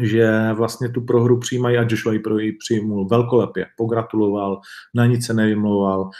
Že 0.03 0.53
vlastně 0.53 0.89
tu 0.89 1.01
prohru 1.01 1.39
přijímají 1.39 1.77
a 1.77 1.87
Joshua 1.89 2.13
ji 2.13 2.53
přijmul 2.53 3.09
velkolepě, 3.09 3.67
pogratuloval, 3.77 4.61
na 4.95 5.07
nic 5.07 5.27
se 5.27 5.35
nevymlouval, 5.35 6.11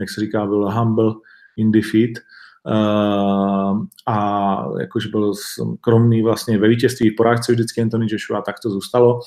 jak 0.00 0.10
se 0.10 0.20
říká, 0.20 0.46
byl 0.46 0.70
humble 0.70 1.14
in 1.56 1.72
defeat. 1.72 2.10
Uh, 2.68 3.82
a 4.06 4.64
jakož 4.80 5.06
byl 5.06 5.32
kromný 5.80 6.22
vlastně 6.22 6.58
ve 6.58 6.68
vítězství 6.68 7.10
porážce 7.10 7.52
vždycky 7.52 7.82
Anthony 7.82 8.06
Joshua, 8.10 8.42
tak 8.42 8.56
to 8.62 8.70
zůstalo. 8.70 9.20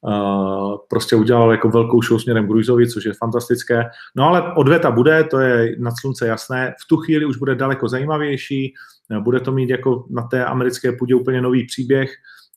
Uh, 0.00 0.76
prostě 0.88 1.16
udělal 1.16 1.50
jako 1.50 1.68
velkou 1.68 2.02
show 2.02 2.20
směrem 2.20 2.44
k 2.44 2.48
Gruizovi, 2.48 2.88
což 2.88 3.04
je 3.04 3.12
fantastické. 3.12 3.84
No 4.16 4.24
ale 4.24 4.54
odveta 4.54 4.90
bude, 4.90 5.24
to 5.24 5.38
je 5.38 5.76
nad 5.78 5.94
slunce 6.00 6.26
jasné. 6.26 6.74
V 6.84 6.88
tu 6.88 6.96
chvíli 6.96 7.24
už 7.24 7.36
bude 7.36 7.54
daleko 7.54 7.88
zajímavější, 7.88 8.74
bude 9.20 9.40
to 9.40 9.52
mít 9.52 9.70
jako 9.70 10.04
na 10.10 10.22
té 10.22 10.44
americké 10.44 10.92
půdě 10.92 11.14
úplně 11.14 11.40
nový 11.40 11.66
příběh 11.66 12.10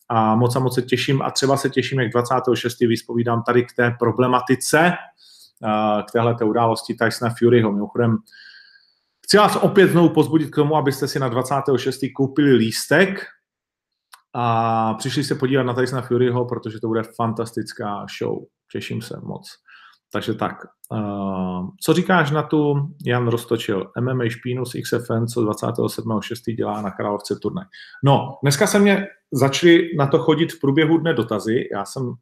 a 0.09 0.35
moc 0.35 0.55
a 0.55 0.59
moc 0.59 0.75
se 0.75 0.81
těším 0.81 1.21
a 1.21 1.31
třeba 1.31 1.57
se 1.57 1.69
těším, 1.69 1.99
jak 1.99 2.11
26. 2.11 2.79
vyspovídám 2.79 3.43
tady 3.43 3.63
k 3.63 3.73
té 3.75 3.95
problematice, 3.99 4.93
uh, 5.63 6.01
k 6.01 6.11
téhle 6.11 6.35
události 6.43 6.93
Tysona 6.93 7.33
Furyho. 7.39 7.71
Mimochodem, 7.71 8.17
Chci 9.31 9.37
vás 9.37 9.55
opět 9.55 9.87
znovu 9.91 10.09
pozbudit 10.09 10.51
k 10.51 10.55
tomu, 10.55 10.75
abyste 10.75 11.07
si 11.07 11.19
na 11.19 11.29
26. 11.29 11.99
koupili 12.15 12.53
lístek 12.53 13.25
a 14.33 14.93
přišli 14.93 15.23
se 15.23 15.35
podívat 15.35 15.63
na 15.63 15.73
Tysona 15.73 16.01
Furyho, 16.01 16.45
protože 16.45 16.79
to 16.79 16.87
bude 16.87 17.03
fantastická 17.15 18.05
show. 18.19 18.37
Těším 18.71 19.01
se 19.01 19.19
moc. 19.23 19.49
Takže 20.13 20.33
tak. 20.33 20.55
Uh, 20.91 21.67
co 21.83 21.93
říkáš 21.93 22.31
na 22.31 22.43
tu, 22.43 22.75
Jan 23.05 23.27
Roztočil, 23.27 23.91
MMA 23.99 24.29
špínu 24.29 24.65
z 24.65 24.75
XFN, 24.81 25.25
co 25.25 25.41
27.6. 25.41 26.55
dělá 26.55 26.81
na 26.81 26.91
Královce 26.91 27.35
turnaj. 27.35 27.65
No, 28.03 28.37
dneska 28.43 28.67
se 28.67 28.79
mě 28.79 29.07
začaly 29.31 29.89
na 29.97 30.07
to 30.07 30.19
chodit 30.19 30.53
v 30.53 30.59
průběhu 30.59 30.97
dne 30.97 31.13
dotazy. 31.13 31.69
Já 31.75 31.85
jsem 31.85 32.13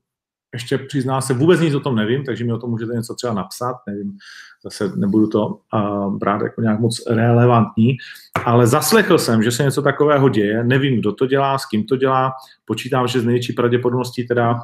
ještě 0.53 0.77
přizná 0.77 1.21
se, 1.21 1.33
vůbec 1.33 1.59
nic 1.59 1.75
o 1.75 1.79
tom 1.79 1.95
nevím, 1.95 2.23
takže 2.23 2.45
mi 2.45 2.53
o 2.53 2.57
tom 2.57 2.69
můžete 2.69 2.93
něco 2.93 3.15
třeba 3.15 3.33
napsat, 3.33 3.75
nevím, 3.87 4.17
zase 4.63 4.91
nebudu 4.95 5.27
to 5.27 5.47
uh, 5.47 6.17
brát 6.17 6.41
jako 6.41 6.61
nějak 6.61 6.79
moc 6.79 7.03
relevantní, 7.09 7.97
ale 8.45 8.67
zaslechl 8.67 9.17
jsem, 9.17 9.43
že 9.43 9.51
se 9.51 9.63
něco 9.63 9.81
takového 9.81 10.29
děje, 10.29 10.63
nevím, 10.63 10.99
kdo 10.99 11.11
to 11.11 11.25
dělá, 11.25 11.57
s 11.57 11.65
kým 11.65 11.83
to 11.83 11.95
dělá, 11.95 12.31
počítám, 12.65 13.07
že 13.07 13.21
z 13.21 13.25
největší 13.25 13.53
pravděpodobností 13.53 14.27
teda 14.27 14.59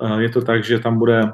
uh, 0.00 0.18
je 0.18 0.28
to 0.28 0.42
tak, 0.42 0.64
že 0.64 0.78
tam 0.78 0.98
bude 0.98 1.32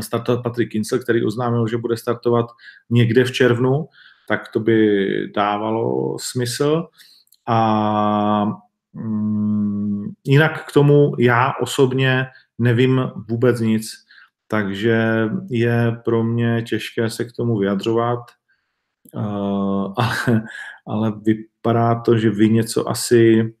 startovat 0.00 0.42
Patrick 0.42 0.72
Kinsel, 0.72 0.98
který 0.98 1.24
oznámil, 1.24 1.66
že 1.68 1.76
bude 1.76 1.96
startovat 1.96 2.46
někde 2.90 3.24
v 3.24 3.32
červnu, 3.32 3.88
tak 4.28 4.48
to 4.48 4.60
by 4.60 5.08
dávalo 5.34 6.16
smysl. 6.18 6.86
A 7.46 8.46
mm, 8.92 10.12
jinak 10.24 10.66
k 10.68 10.72
tomu 10.72 11.12
já 11.18 11.52
osobně 11.60 12.26
nevím 12.58 13.00
vůbec 13.28 13.60
nic, 13.60 13.92
takže 14.48 15.28
je 15.50 16.00
pro 16.04 16.24
mě 16.24 16.62
těžké 16.62 17.10
se 17.10 17.24
k 17.24 17.32
tomu 17.32 17.58
vyjadřovat, 17.58 18.18
uh, 19.14 19.94
ale, 19.96 20.42
ale 20.86 21.12
vypadá 21.20 22.00
to, 22.00 22.18
že 22.18 22.30
vy 22.30 22.48
něco 22.48 22.88
asi 22.88 23.54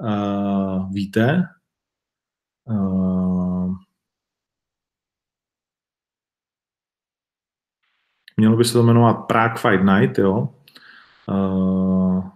uh, 0.00 0.92
víte. 0.92 1.42
Uh, 2.64 3.74
mělo 8.36 8.56
by 8.56 8.64
se 8.64 8.72
to 8.72 8.82
jmenovat 8.82 9.14
Prague 9.14 9.58
Fight 9.58 9.84
Night, 9.84 10.18
jo. 10.18 10.54
Uh, 11.28 12.28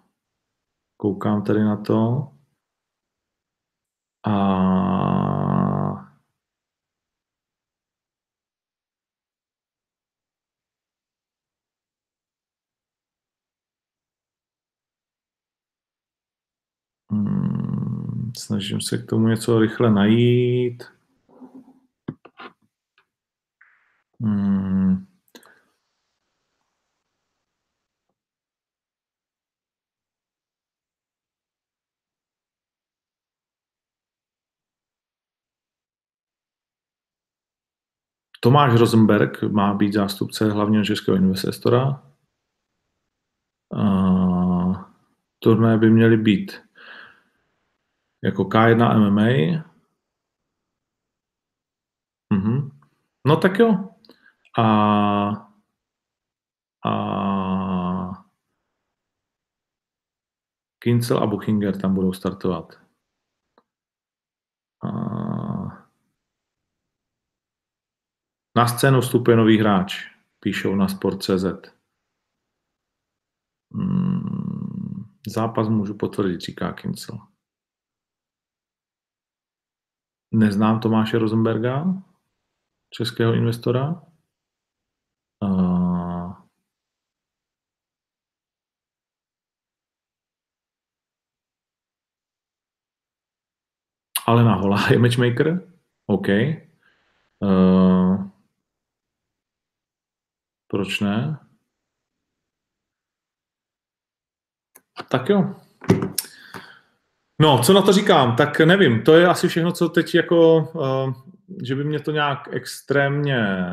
koukám 0.97 1.43
tady 1.43 1.65
na 1.65 1.77
to. 1.77 2.29
A 4.27 4.33
snažím 18.51 18.81
se 18.81 18.99
k 18.99 19.07
tomu 19.07 19.29
něco 19.29 19.59
rychle 19.59 19.91
najít. 19.91 20.85
Hmm. 24.21 25.07
Tomáš 38.41 38.81
Rosenberg 38.81 39.43
má 39.43 39.75
být 39.75 39.93
zástupce 39.93 40.51
hlavního 40.53 40.85
českého 40.85 41.17
investora. 41.17 42.03
Uh, 43.75 44.77
turné 45.39 45.79
by 45.79 45.91
měly 45.91 46.17
být 46.17 46.70
jako 48.25 48.43
K1 48.45 48.99
MMA. 48.99 49.65
Mhm. 52.33 52.81
No 53.27 53.37
tak 53.37 53.59
jo. 53.59 53.89
A, 54.59 54.65
a 56.85 58.25
Kincel 60.79 61.19
a 61.19 61.27
Buchinger 61.27 61.81
tam 61.81 61.95
budou 61.95 62.13
startovat. 62.13 62.81
A, 64.85 64.91
na 68.57 68.67
scénu 68.67 69.01
vstupuje 69.01 69.37
nový 69.37 69.59
hráč, 69.59 70.07
píšou 70.41 70.75
na 70.75 70.89
Sport.cz. 70.89 71.45
Hmm, 73.75 75.05
zápas 75.27 75.69
můžu 75.69 75.95
potvrdit, 75.95 76.41
říká 76.41 76.73
Kincel. 76.73 77.30
Neznám 80.33 80.81
Tomáše 80.81 81.19
Rosenberga, 81.19 81.85
českého 82.91 83.35
investora. 83.35 84.03
Uh, 85.43 86.35
Alena 94.27 94.55
Hola 94.55 94.89
je 94.91 94.99
matchmaker. 94.99 95.73
OK. 96.07 96.29
Uh, 97.39 98.31
proč 100.67 101.01
ne? 101.01 101.39
Tak 105.09 105.29
jo. 105.29 105.60
No, 107.41 107.59
co 107.59 107.73
na 107.73 107.83
to 107.83 107.93
říkám? 107.93 108.37
Tak 108.37 108.61
nevím, 108.61 109.03
to 109.03 109.15
je 109.15 109.27
asi 109.27 109.49
všechno, 109.49 109.73
co 109.73 109.89
teď 109.89 110.15
jako, 110.15 110.59
uh, 110.59 111.13
že 111.63 111.75
by 111.75 111.85
mě 111.85 112.01
to 112.01 112.11
nějak 112.11 112.49
extrémně 112.51 113.65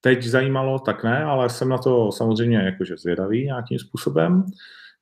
teď 0.00 0.24
zajímalo, 0.24 0.78
tak 0.78 1.04
ne, 1.04 1.24
ale 1.24 1.50
jsem 1.50 1.68
na 1.68 1.78
to 1.78 2.12
samozřejmě 2.12 2.56
jakože 2.58 2.96
zvědavý 2.96 3.44
nějakým 3.44 3.78
způsobem, 3.78 4.44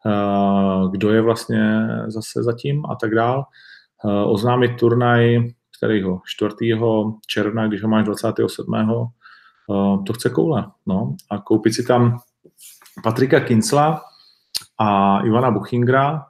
uh, 0.07 0.91
kdo 0.93 1.13
je 1.13 1.21
vlastně 1.21 1.89
zase 2.07 2.43
zatím 2.43 2.87
a 2.87 2.95
tak 2.95 3.15
dál. 3.15 3.45
Uh, 4.05 4.33
oznámit 4.33 4.77
turnaj, 4.79 5.39
kterýho 5.79 6.21
4. 6.25 6.55
června, 7.27 7.67
když 7.67 7.83
ho 7.83 7.89
máš 7.89 8.05
27. 8.05 8.75
Uh, 9.67 10.05
to 10.05 10.13
chce 10.13 10.31
koule, 10.31 10.67
no, 10.87 11.17
a 11.31 11.39
koupit 11.39 11.75
si 11.75 11.87
tam 11.87 12.19
Patrika 13.03 13.41
Kincla 13.41 14.03
a 14.79 15.21
Ivana 15.21 15.51
Buchingra, 15.51 16.27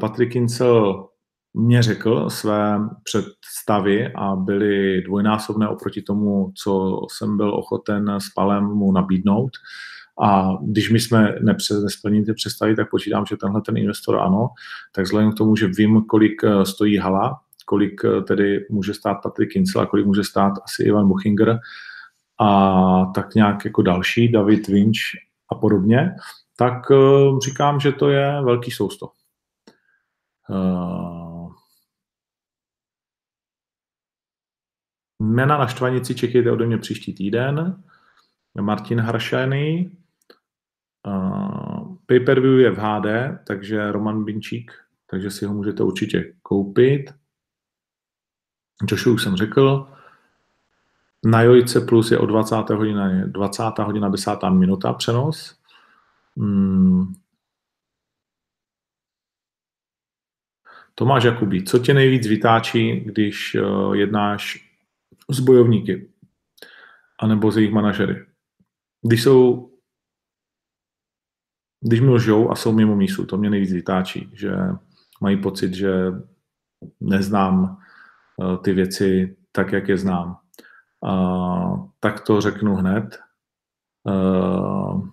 Patrik 0.00 0.32
Kincel 0.32 1.07
mě 1.54 1.82
řekl 1.82 2.30
své 2.30 2.78
představy 3.02 4.12
a 4.14 4.36
byly 4.36 5.02
dvojnásobné 5.02 5.68
oproti 5.68 6.02
tomu, 6.02 6.52
co 6.54 7.00
jsem 7.10 7.36
byl 7.36 7.54
ochoten 7.54 8.10
s 8.10 8.30
Palem 8.34 8.64
mu 8.64 8.92
nabídnout. 8.92 9.50
A 10.22 10.52
když 10.62 10.90
my 10.90 11.00
jsme 11.00 11.34
nesplnili 11.82 12.24
ty 12.24 12.34
představy, 12.34 12.76
tak 12.76 12.90
počítám, 12.90 13.26
že 13.26 13.36
tenhle 13.36 13.60
ten 13.60 13.76
investor 13.76 14.20
ano. 14.20 14.48
Tak 14.94 15.04
vzhledem 15.04 15.32
k 15.32 15.34
tomu, 15.34 15.56
že 15.56 15.66
vím, 15.66 16.02
kolik 16.02 16.44
eh, 16.44 16.64
stojí 16.64 16.96
hala, 16.96 17.40
kolik 17.66 18.00
eh, 18.04 18.22
tedy 18.22 18.66
může 18.70 18.94
stát 18.94 19.18
Patrik 19.22 19.52
Kincel 19.52 19.80
a 19.80 19.86
kolik 19.86 20.06
může 20.06 20.24
stát 20.24 20.52
asi 20.64 20.82
Ivan 20.82 21.08
Buchinger 21.08 21.58
a 22.40 23.12
tak 23.14 23.34
nějak 23.34 23.64
jako 23.64 23.82
další, 23.82 24.32
David 24.32 24.68
Winch 24.68 24.98
a 25.52 25.54
podobně, 25.54 26.10
tak 26.56 26.90
eh, 26.90 26.96
říkám, 27.44 27.80
že 27.80 27.92
to 27.92 28.08
je 28.08 28.42
velký 28.42 28.70
sousto. 28.70 29.08
Jména 35.20 35.58
na 35.58 35.66
štvanici 35.66 36.14
čekejte 36.14 36.50
ode 36.50 36.66
mě 36.66 36.78
příští 36.78 37.14
týden. 37.14 37.82
Martin 38.60 39.00
Haršany. 39.00 39.90
Pay-per-view 42.06 42.60
je 42.60 42.70
v 42.70 42.78
HD, 42.78 43.06
takže 43.46 43.92
Roman 43.92 44.24
Binčík, 44.24 44.72
takže 45.06 45.30
si 45.30 45.46
ho 45.46 45.54
můžete 45.54 45.82
určitě 45.82 46.34
koupit. 46.42 47.14
Joshua 48.90 49.14
už 49.14 49.22
jsem 49.22 49.36
řekl. 49.36 49.88
Na 51.24 51.42
Jojce 51.42 51.80
Plus 51.80 52.10
je 52.10 52.18
o 52.18 52.26
20. 52.26 52.54
hodina, 52.70 53.26
20. 53.26 53.62
hodina 53.78 54.08
10. 54.08 54.30
minuta 54.50 54.92
přenos. 54.92 55.58
Hmm. 56.36 57.14
Tomáš 60.94 61.24
Jakubí, 61.24 61.64
co 61.64 61.78
tě 61.78 61.94
nejvíc 61.94 62.26
vytáčí, 62.26 63.00
když 63.00 63.54
uh, 63.54 63.94
jednáš 63.94 64.67
s 65.30 65.40
bojovníky 65.40 66.10
anebo 67.20 67.50
s 67.50 67.56
jejich 67.56 67.72
manažery. 67.72 68.26
Když 69.02 69.22
jsou 69.22 69.70
když 71.80 72.00
mi 72.00 72.08
lžou 72.08 72.50
a 72.50 72.54
jsou 72.54 72.72
mimo 72.72 72.96
mísu, 72.96 73.26
to 73.26 73.36
mě 73.36 73.50
nejvíc 73.50 73.72
vytáčí, 73.72 74.30
že 74.32 74.52
mají 75.20 75.36
pocit, 75.36 75.74
že 75.74 75.92
neznám 77.00 77.78
eh, 78.42 78.58
ty 78.58 78.72
věci 78.72 79.36
tak, 79.52 79.72
jak 79.72 79.88
je 79.88 79.96
znám. 79.98 80.38
Uh, 81.00 81.88
tak 82.00 82.20
to 82.20 82.40
řeknu 82.40 82.74
hned. 82.74 83.20
Uh, 84.04 85.08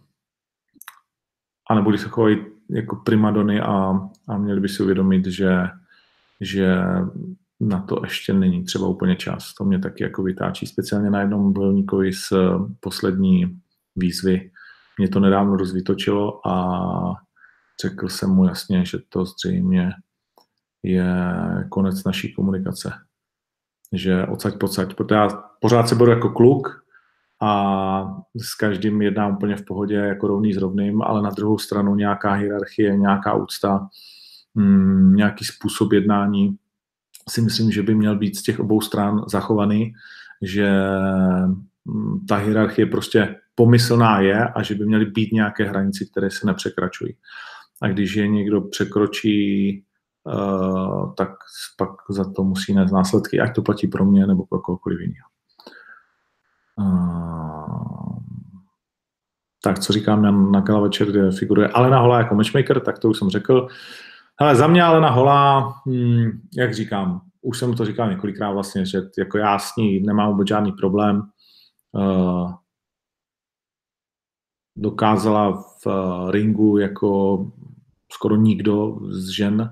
a 1.69 1.75
nebo 1.75 1.89
když 1.89 2.01
se 2.01 2.09
chovají 2.09 2.45
jako 2.69 2.95
primadony 2.95 3.61
a, 3.61 3.93
a 4.27 4.37
měli 4.37 4.61
by 4.61 4.69
si 4.69 4.83
uvědomit, 4.83 5.25
že, 5.25 5.69
že 6.41 6.77
na 7.59 7.81
to 7.81 8.01
ještě 8.03 8.33
není 8.33 8.63
třeba 8.63 8.87
úplně 8.87 9.15
čas. 9.15 9.53
To 9.53 9.63
mě 9.63 9.79
taky 9.79 10.03
jako 10.03 10.23
vytáčí, 10.23 10.67
speciálně 10.67 11.09
na 11.09 11.21
jednom 11.21 11.53
bojovníkovi 11.53 12.13
z 12.13 12.33
poslední 12.79 13.59
výzvy. 13.95 14.51
Mě 14.99 15.09
to 15.09 15.19
nedávno 15.19 15.55
rozvytočilo 15.55 16.47
a 16.47 17.15
řekl 17.81 18.09
jsem 18.09 18.29
mu 18.29 18.45
jasně, 18.45 18.85
že 18.85 18.97
to 19.09 19.25
zřejmě 19.25 19.91
je 20.83 21.05
konec 21.69 22.03
naší 22.03 22.33
komunikace. 22.33 22.93
Že 23.93 24.25
odsaď 24.25 24.57
pocať, 24.57 24.93
protože 24.93 25.15
já 25.15 25.29
pořád 25.61 25.89
se 25.89 25.95
beru 25.95 26.11
jako 26.11 26.29
kluk 26.29 26.85
a 27.41 28.23
s 28.35 28.55
každým 28.55 29.01
jednám 29.01 29.35
úplně 29.35 29.55
v 29.55 29.65
pohodě, 29.65 29.95
jako 29.95 30.27
rovný 30.27 30.53
s 30.53 30.57
rovným, 30.57 31.01
ale 31.01 31.21
na 31.21 31.29
druhou 31.29 31.57
stranu 31.57 31.95
nějaká 31.95 32.33
hierarchie, 32.33 32.97
nějaká 32.97 33.33
úcta, 33.33 33.87
mm, 34.53 35.15
nějaký 35.15 35.45
způsob 35.45 35.93
jednání, 35.93 36.57
si 37.29 37.41
myslím, 37.41 37.71
že 37.71 37.83
by 37.83 37.95
měl 37.95 38.17
být 38.17 38.35
z 38.35 38.43
těch 38.43 38.59
obou 38.59 38.81
stran 38.81 39.23
zachovaný, 39.27 39.93
že 40.41 40.71
mm, 41.85 42.25
ta 42.25 42.35
hierarchie 42.35 42.85
prostě 42.85 43.35
pomyslná 43.55 44.19
je 44.19 44.47
a 44.47 44.63
že 44.63 44.75
by 44.75 44.85
měly 44.85 45.05
být 45.05 45.31
nějaké 45.31 45.63
hranice, 45.63 46.05
které 46.05 46.31
se 46.31 46.47
nepřekračují. 46.47 47.15
A 47.81 47.87
když 47.87 48.15
je 48.15 48.27
někdo 48.27 48.61
překročí, 48.61 49.83
uh, 50.23 51.13
tak 51.13 51.29
pak 51.77 51.89
za 52.09 52.31
to 52.31 52.43
musí 52.43 52.73
nést 52.73 52.91
následky, 52.91 53.39
ať 53.39 53.55
to 53.55 53.61
platí 53.61 53.87
pro 53.87 54.05
mě 54.05 54.27
nebo 54.27 54.45
pro 54.45 54.59
kohokoliv 54.59 54.99
jiného. 54.99 55.27
Uh, 56.77 57.75
tak 59.63 59.79
co 59.79 59.93
říkám 59.93 60.21
na, 60.21 60.31
na 60.31 60.59
gala 60.59 60.81
večer, 60.81 61.07
kde 61.07 61.31
figuruje 61.31 61.67
Alena 61.67 61.99
Hola 61.99 62.17
jako 62.17 62.35
matchmaker, 62.35 62.79
tak 62.79 62.99
to 62.99 63.09
už 63.09 63.17
jsem 63.17 63.29
řekl. 63.29 63.67
Ale 64.37 64.55
za 64.55 64.67
mě 64.67 64.83
Alena 64.83 65.09
Hola, 65.09 65.73
hmm, 65.85 66.31
jak 66.57 66.73
říkám, 66.73 67.21
už 67.41 67.59
jsem 67.59 67.73
to 67.73 67.85
říkal 67.85 68.09
několikrát 68.09 68.51
vlastně, 68.51 68.85
že 68.85 69.01
jako 69.17 69.37
já 69.37 69.59
s 69.59 69.75
ní 69.75 69.99
nemám 69.99 70.31
vůbec 70.31 70.47
žádný 70.47 70.71
problém. 70.71 71.21
Uh, 71.91 72.53
dokázala 74.77 75.63
v 75.83 75.85
uh, 75.85 76.31
ringu 76.31 76.77
jako 76.77 77.39
skoro 78.11 78.35
nikdo 78.35 78.99
z 79.09 79.29
žen 79.29 79.71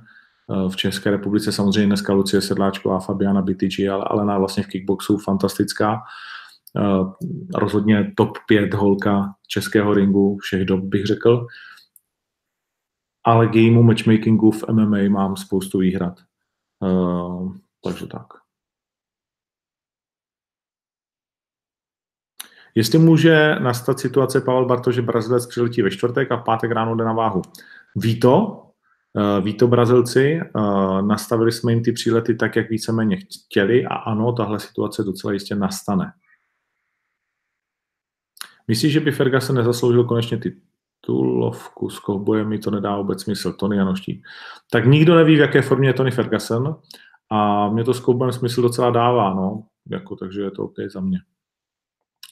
v 0.69 0.76
České 0.76 1.12
republice 1.12 1.52
samozřejmě 1.52 1.88
dneska 1.88 2.13
Lucie 2.13 2.41
Sedláčková, 2.41 2.99
Fabiana 2.99 3.41
Bitigi, 3.41 3.89
ale 3.89 4.06
Alena 4.08 4.38
vlastně 4.38 4.63
v 4.63 4.67
kickboxu 4.67 5.17
fantastická. 5.17 6.02
Rozhodně 7.56 8.13
top 8.17 8.38
5 8.47 8.73
holka 8.73 9.34
českého 9.47 9.93
ringu 9.93 10.38
všech 10.38 10.65
dob, 10.65 10.80
bych 10.84 11.06
řekl. 11.06 11.47
Ale 13.23 13.47
gameu, 13.47 13.83
matchmakingu 13.83 14.51
v 14.51 14.63
MMA 14.71 15.09
mám 15.09 15.38
spoustu 15.38 15.79
výhrad. 15.79 16.19
Takže 17.83 18.07
tak. 18.07 18.27
Jestli 22.75 22.99
může 22.99 23.55
nastat 23.59 23.99
situace 23.99 24.41
Pavel 24.41 24.65
Barto, 24.65 24.91
že 24.91 25.01
Brazilec 25.01 25.47
přiletí 25.47 25.81
ve 25.81 25.91
čtvrtek 25.91 26.31
a 26.31 26.36
v 26.38 26.43
pátek 26.43 26.71
ráno 26.71 26.95
jde 26.95 27.03
na 27.03 27.13
váhu. 27.13 27.41
Ví 27.95 28.19
to, 28.19 28.65
eh, 29.17 29.41
ví 29.41 29.53
to 29.53 29.67
Brazilci, 29.67 30.39
eh, 30.41 30.51
nastavili 31.01 31.51
jsme 31.51 31.71
jim 31.71 31.83
ty 31.83 31.91
přílety 31.91 32.36
tak, 32.36 32.55
jak 32.55 32.69
víceméně 32.69 33.17
chtěli 33.17 33.86
a 33.86 33.95
ano, 33.95 34.33
tahle 34.33 34.59
situace 34.59 35.03
docela 35.03 35.33
jistě 35.33 35.55
nastane. 35.55 36.13
Myslíš, 38.67 38.93
že 38.93 38.99
by 38.99 39.12
Ferguson 39.12 39.55
nezasloužil 39.55 40.03
konečně 40.03 40.38
titulovku 41.03 41.89
s 41.89 41.99
kovbojem, 41.99 42.47
mi 42.47 42.59
to 42.59 42.71
nedá 42.71 42.97
vůbec 42.97 43.21
smysl, 43.21 43.53
Tony 43.53 43.77
Janoští. 43.77 44.23
Tak 44.71 44.85
nikdo 44.85 45.15
neví, 45.15 45.35
v 45.35 45.39
jaké 45.39 45.61
formě 45.61 45.89
je 45.89 45.93
Tony 45.93 46.11
Ferguson 46.11 46.75
a 47.31 47.69
mě 47.69 47.83
to 47.83 47.93
s 47.93 47.99
kovbojem 47.99 48.33
smysl 48.33 48.61
docela 48.61 48.89
dává, 48.89 49.33
no, 49.33 49.63
jako, 49.89 50.15
takže 50.15 50.41
je 50.41 50.51
to 50.51 50.63
OK 50.63 50.75
za 50.93 50.99
mě. 50.99 51.19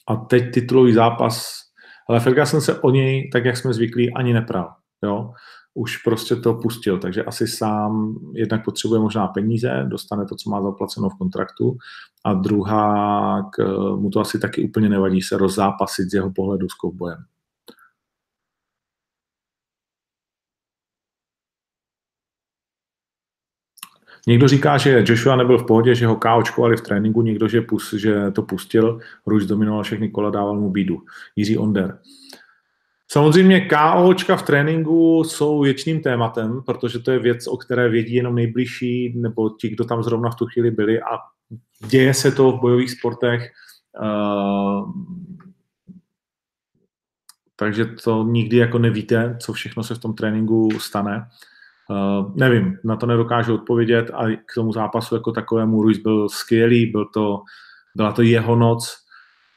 A 0.08 0.16
teď 0.16 0.54
titulový 0.54 0.92
zápas, 0.92 1.54
ale 2.08 2.20
Ferguson 2.20 2.60
se 2.60 2.80
o 2.80 2.90
něj, 2.90 3.30
tak 3.30 3.44
jak 3.44 3.56
jsme 3.56 3.74
zvyklí, 3.74 4.14
ani 4.14 4.32
nepral. 4.32 4.74
Jo? 5.04 5.32
Už 5.74 5.96
prostě 5.96 6.36
to 6.36 6.54
pustil, 6.54 6.98
takže 6.98 7.24
asi 7.24 7.46
sám 7.46 8.14
jednak 8.34 8.64
potřebuje 8.64 9.00
možná 9.00 9.26
peníze, 9.28 9.84
dostane 9.88 10.26
to, 10.26 10.34
co 10.36 10.50
má 10.50 10.62
zaplaceno 10.62 11.08
v 11.08 11.18
kontraktu 11.18 11.76
a 12.24 12.34
druhá, 12.34 13.50
k, 13.52 13.62
mu 13.96 14.10
to 14.10 14.20
asi 14.20 14.38
taky 14.38 14.64
úplně 14.68 14.88
nevadí 14.88 15.22
se 15.22 15.38
rozzápasit 15.38 16.10
z 16.10 16.14
jeho 16.14 16.32
pohledu 16.32 16.68
s 16.68 16.74
kovbojem. 16.74 17.18
Někdo 24.26 24.48
říká, 24.48 24.78
že 24.78 25.04
Joshua 25.06 25.36
nebyl 25.36 25.58
v 25.58 25.66
pohodě, 25.66 25.94
že 25.94 26.06
ho 26.06 26.16
káočkovali 26.16 26.76
v 26.76 26.80
tréninku, 26.80 27.22
někdo, 27.22 27.48
že, 27.48 27.60
pus, 27.60 27.92
že 27.92 28.30
to 28.30 28.42
pustil, 28.42 28.98
Ruš 29.26 29.46
dominoval 29.46 29.82
všechny 29.82 30.08
kola, 30.08 30.30
dával 30.30 30.60
mu 30.60 30.70
bídu. 30.70 31.02
Jiří 31.36 31.58
Onder. 31.58 31.98
Samozřejmě 33.08 33.60
KOčka 33.60 34.36
v 34.36 34.42
tréninku 34.42 35.24
jsou 35.24 35.60
věčným 35.60 36.00
tématem, 36.00 36.62
protože 36.66 36.98
to 36.98 37.10
je 37.10 37.18
věc, 37.18 37.46
o 37.46 37.56
které 37.56 37.88
vědí 37.88 38.14
jenom 38.14 38.34
nejbližší, 38.34 39.12
nebo 39.16 39.50
ti, 39.50 39.68
kdo 39.68 39.84
tam 39.84 40.02
zrovna 40.02 40.30
v 40.30 40.34
tu 40.34 40.46
chvíli 40.46 40.70
byli 40.70 41.00
a 41.00 41.18
děje 41.88 42.14
se 42.14 42.32
to 42.32 42.52
v 42.52 42.60
bojových 42.60 42.90
sportech, 42.90 43.50
uh, 44.02 44.92
takže 47.56 47.84
to 47.84 48.24
nikdy 48.24 48.56
jako 48.56 48.78
nevíte, 48.78 49.36
co 49.40 49.52
všechno 49.52 49.82
se 49.82 49.94
v 49.94 49.98
tom 49.98 50.14
tréninku 50.14 50.70
stane. 50.78 51.26
Uh, 51.92 52.32
nevím, 52.36 52.76
na 52.84 52.96
to 52.96 53.06
nedokážu 53.06 53.54
odpovědět 53.54 54.10
a 54.14 54.26
k 54.26 54.54
tomu 54.54 54.72
zápasu 54.72 55.14
jako 55.14 55.32
takovému 55.32 55.82
Ruiz 55.82 55.98
byl 55.98 56.28
skvělý, 56.28 56.86
byl 56.86 57.04
to, 57.14 57.42
byla 57.94 58.12
to 58.12 58.22
jeho 58.22 58.56
noc, 58.56 58.96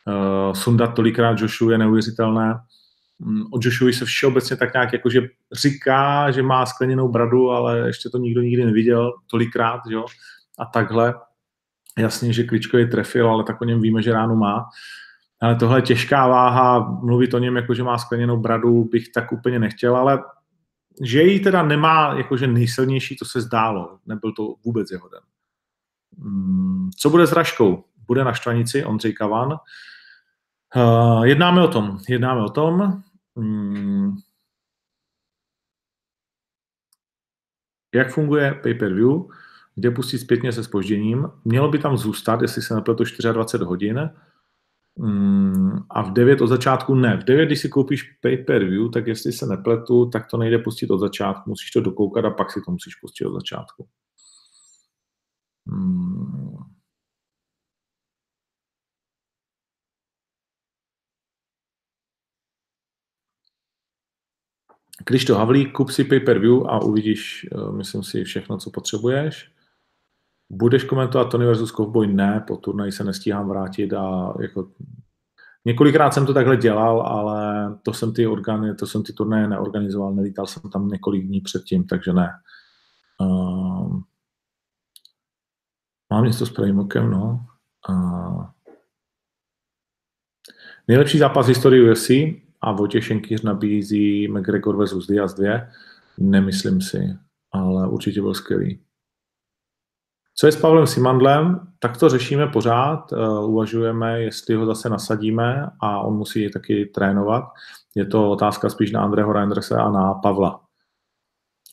uh, 0.08 0.54
sundat 0.54 0.96
tolikrát 0.96 1.40
Joshu 1.40 1.70
je 1.70 1.78
neuvěřitelné. 1.78 2.56
Um, 3.20 3.48
o 3.54 3.60
Joshu 3.62 3.92
se 3.92 4.06
všeobecně 4.06 4.56
tak 4.56 4.74
nějak 4.74 4.94
jakože 4.94 5.22
říká, 5.54 6.32
že 6.32 6.44
má 6.44 6.66
skleněnou 6.66 7.08
bradu, 7.08 7.52
ale 7.52 7.80
ještě 7.80 8.10
to 8.10 8.18
nikdo 8.18 8.42
nikdy 8.42 8.66
neviděl 8.66 9.14
tolikrát, 9.32 9.82
jo? 9.90 10.06
A 10.60 10.66
takhle. 10.66 11.14
Jasně, 11.98 12.34
že 12.34 12.44
Kličko 12.44 12.78
je 12.78 12.88
trefil, 12.88 13.30
ale 13.30 13.44
tak 13.44 13.62
o 13.62 13.66
něm 13.66 13.82
víme, 13.82 14.02
že 14.02 14.14
ráno 14.14 14.36
má. 14.36 14.66
Ale 15.42 15.56
tohle 15.56 15.78
je 15.78 15.82
těžká 15.82 16.28
váha, 16.28 17.00
mluvit 17.04 17.34
o 17.34 17.40
něm 17.40 17.56
jako, 17.56 17.74
že 17.74 17.84
má 17.84 17.98
skleněnou 17.98 18.38
bradu, 18.38 18.84
bych 18.84 19.12
tak 19.12 19.32
úplně 19.32 19.60
nechtěl, 19.60 19.96
ale 19.96 20.20
že 21.02 21.22
ji 21.22 21.40
teda 21.40 21.64
nemá 21.64 22.14
jakože 22.18 22.48
nejsilnější, 22.48 23.16
to 23.16 23.26
se 23.26 23.42
zdálo. 23.42 24.00
Nebyl 24.06 24.32
to 24.32 24.56
vůbec 24.66 24.92
jeho 24.92 25.10
den. 25.10 25.22
Mm, 26.18 26.90
co 26.98 27.10
bude 27.10 27.28
s 27.28 27.32
Raškou? 27.32 27.84
Bude 28.08 28.24
na 28.24 28.34
štvanici 28.34 28.86
Ondřej 28.86 29.14
Kavan. 29.14 29.58
Uh, 30.76 31.24
jednáme 31.24 31.64
o 31.64 31.68
tom. 31.68 31.98
Jednáme 32.10 32.44
o 32.44 32.50
tom. 32.50 33.04
Um, 33.36 34.18
jak 37.96 38.12
funguje 38.12 38.54
pay-per-view, 38.64 39.26
kde 39.76 39.92
pustit 39.92 40.20
zpětně 40.20 40.52
se 40.52 40.64
spožděním. 40.64 41.28
Mělo 41.46 41.70
by 41.70 41.80
tam 41.80 41.98
zůstat, 41.98 42.42
jestli 42.42 42.62
se 42.62 42.76
nepletu, 42.76 43.04
24 43.34 43.66
hodin. 43.66 44.10
Mm, 44.98 45.80
a 45.90 46.02
v 46.02 46.14
9 46.14 46.42
od 46.42 46.48
začátku 46.48 46.96
ne. 46.96 47.18
V 47.18 47.24
9, 47.24 47.46
když 47.46 47.60
si 47.60 47.70
koupíš 47.70 48.04
pay-per-view, 48.04 48.90
tak 48.92 49.08
jestli 49.08 49.32
se 49.32 49.46
nepletu, 49.46 50.10
tak 50.10 50.28
to 50.32 50.38
nejde 50.38 50.60
pustit 50.60 50.92
od 50.92 50.98
začátku. 50.98 51.50
Musíš 51.50 51.72
to 51.72 51.82
dokoukat 51.82 52.26
a 52.26 52.30
pak 52.30 52.52
si 52.52 52.62
to 52.66 52.72
musíš 52.72 52.96
pustit 52.96 53.26
od 53.26 53.34
začátku. 53.34 53.88
Hmm. 55.68 56.56
Když 65.06 65.26
to 65.26 65.36
Havlík, 65.36 65.72
kup 65.72 65.90
si 65.90 66.04
pay-per-view 66.04 66.68
a 66.68 66.80
uvidíš, 66.82 67.46
eh, 67.52 67.72
myslím 67.72 68.04
si, 68.04 68.24
všechno, 68.24 68.58
co 68.58 68.72
potřebuješ. 68.72 69.55
Budeš 70.50 70.84
komentovat 70.84 71.26
Tony 71.26 71.46
versus 71.46 71.72
Cowboy? 71.72 72.08
Ne, 72.08 72.44
po 72.48 72.58
turnaji 72.58 72.92
se 72.92 73.04
nestíhám 73.04 73.50
vrátit 73.50 73.94
a 73.94 74.34
jako 74.42 74.68
Několikrát 75.66 76.14
jsem 76.14 76.26
to 76.26 76.34
takhle 76.34 76.58
dělal, 76.58 77.02
ale 77.02 77.70
to 77.84 77.94
jsem 77.94 78.14
ty 78.14 78.28
orgány, 78.28 78.76
to 78.76 78.88
jsem 78.88 79.04
ty 79.04 79.14
turnaje 79.14 79.48
neorganizoval, 79.48 80.14
nelítal 80.14 80.48
jsem 80.48 80.72
tam 80.72 80.88
několik 80.88 81.26
dní 81.26 81.42
předtím, 81.42 81.84
takže 81.84 82.14
ne. 82.14 82.30
Uh, 83.22 84.00
mám 86.10 86.26
něco 86.26 86.46
s 86.46 86.50
Primokem, 86.50 87.12
no. 87.12 87.46
Uh, 87.90 88.46
nejlepší 90.88 91.18
zápas 91.18 91.46
v 91.46 91.50
historii 91.50 91.92
UFC 91.92 92.10
a 92.62 92.72
Vojtěch 92.72 93.06
Šenkýř 93.06 93.42
nabízí 93.42 94.28
McGregor 94.28 94.78
versus 94.78 95.08
Diaz 95.08 95.34
2. 95.34 95.62
Nemyslím 96.18 96.82
si, 96.82 97.18
ale 97.52 97.88
určitě 97.88 98.22
byl 98.22 98.34
skvělý. 98.34 98.85
Co 100.38 100.46
je 100.46 100.52
s 100.52 100.62
Pavlem 100.62 100.88
Simandlem? 100.88 101.68
Tak 101.80 101.98
to 101.98 102.10
řešíme 102.10 102.48
pořád, 102.48 103.12
uh, 103.12 103.50
uvažujeme, 103.50 104.22
jestli 104.22 104.56
ho 104.56 104.66
zase 104.66 104.90
nasadíme 104.90 105.70
a 105.80 106.00
on 106.00 106.18
musí 106.18 106.52
taky 106.52 106.86
trénovat. 106.86 107.44
Je 107.96 108.06
to 108.06 108.32
otázka 108.32 108.70
spíš 108.70 108.92
na 108.92 109.02
Andreho 109.04 109.34
Reinderse 109.34 109.76
a 109.76 109.90
na 109.90 110.14
Pavla. 110.14 110.62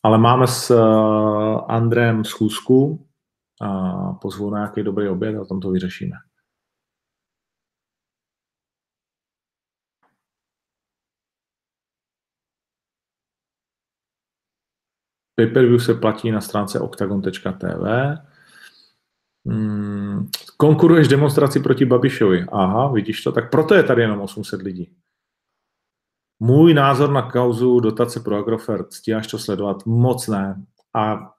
Ale 0.02 0.18
máme 0.18 0.46
s 0.46 0.70
uh, 0.70 1.64
Andrem 1.68 2.24
schůzku 2.24 3.06
a 3.60 4.12
pozvu 4.12 4.50
na 4.50 4.58
nějaký 4.58 4.82
dobrý 4.82 5.08
oběd 5.08 5.36
a 5.36 5.44
tam 5.44 5.60
to 5.60 5.70
vyřešíme. 5.70 6.16
Pay-per-view 15.34 15.84
se 15.84 15.94
platí 15.94 16.30
na 16.30 16.40
stránce 16.40 16.80
octagon.tv. 16.80 18.18
Hmm, 19.46 20.26
konkuruješ 20.56 21.08
demonstraci 21.08 21.60
proti 21.60 21.84
Babišovi. 21.84 22.46
Aha, 22.52 22.92
vidíš 22.92 23.22
to, 23.22 23.32
tak 23.32 23.50
proto 23.50 23.74
je 23.74 23.82
tady 23.82 24.02
jenom 24.02 24.20
800 24.20 24.62
lidí. 24.62 24.92
Můj 26.40 26.74
názor 26.74 27.10
na 27.10 27.30
kauzu 27.30 27.80
dotace 27.80 28.20
pro 28.20 28.36
Agrofert, 28.36 28.92
stíháš 28.92 29.26
to 29.26 29.38
sledovat? 29.38 29.86
Moc 29.86 30.28
ne. 30.28 30.62
A 30.94 31.32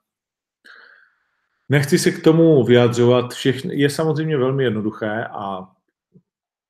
nechci 1.69 1.99
se 1.99 2.11
k 2.11 2.23
tomu 2.23 2.63
vyjadřovat. 2.63 3.33
Všechny, 3.33 3.79
je 3.79 3.89
samozřejmě 3.89 4.37
velmi 4.37 4.63
jednoduché 4.63 5.25
a 5.25 5.71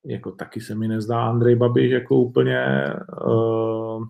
jako 0.06 0.30
taky 0.30 0.60
se 0.60 0.74
mi 0.74 0.88
nezdá 0.88 1.24
Andrej 1.24 1.56
Babiš 1.56 1.90
jako 1.90 2.16
úplně 2.16 2.66
uh, 3.26 4.04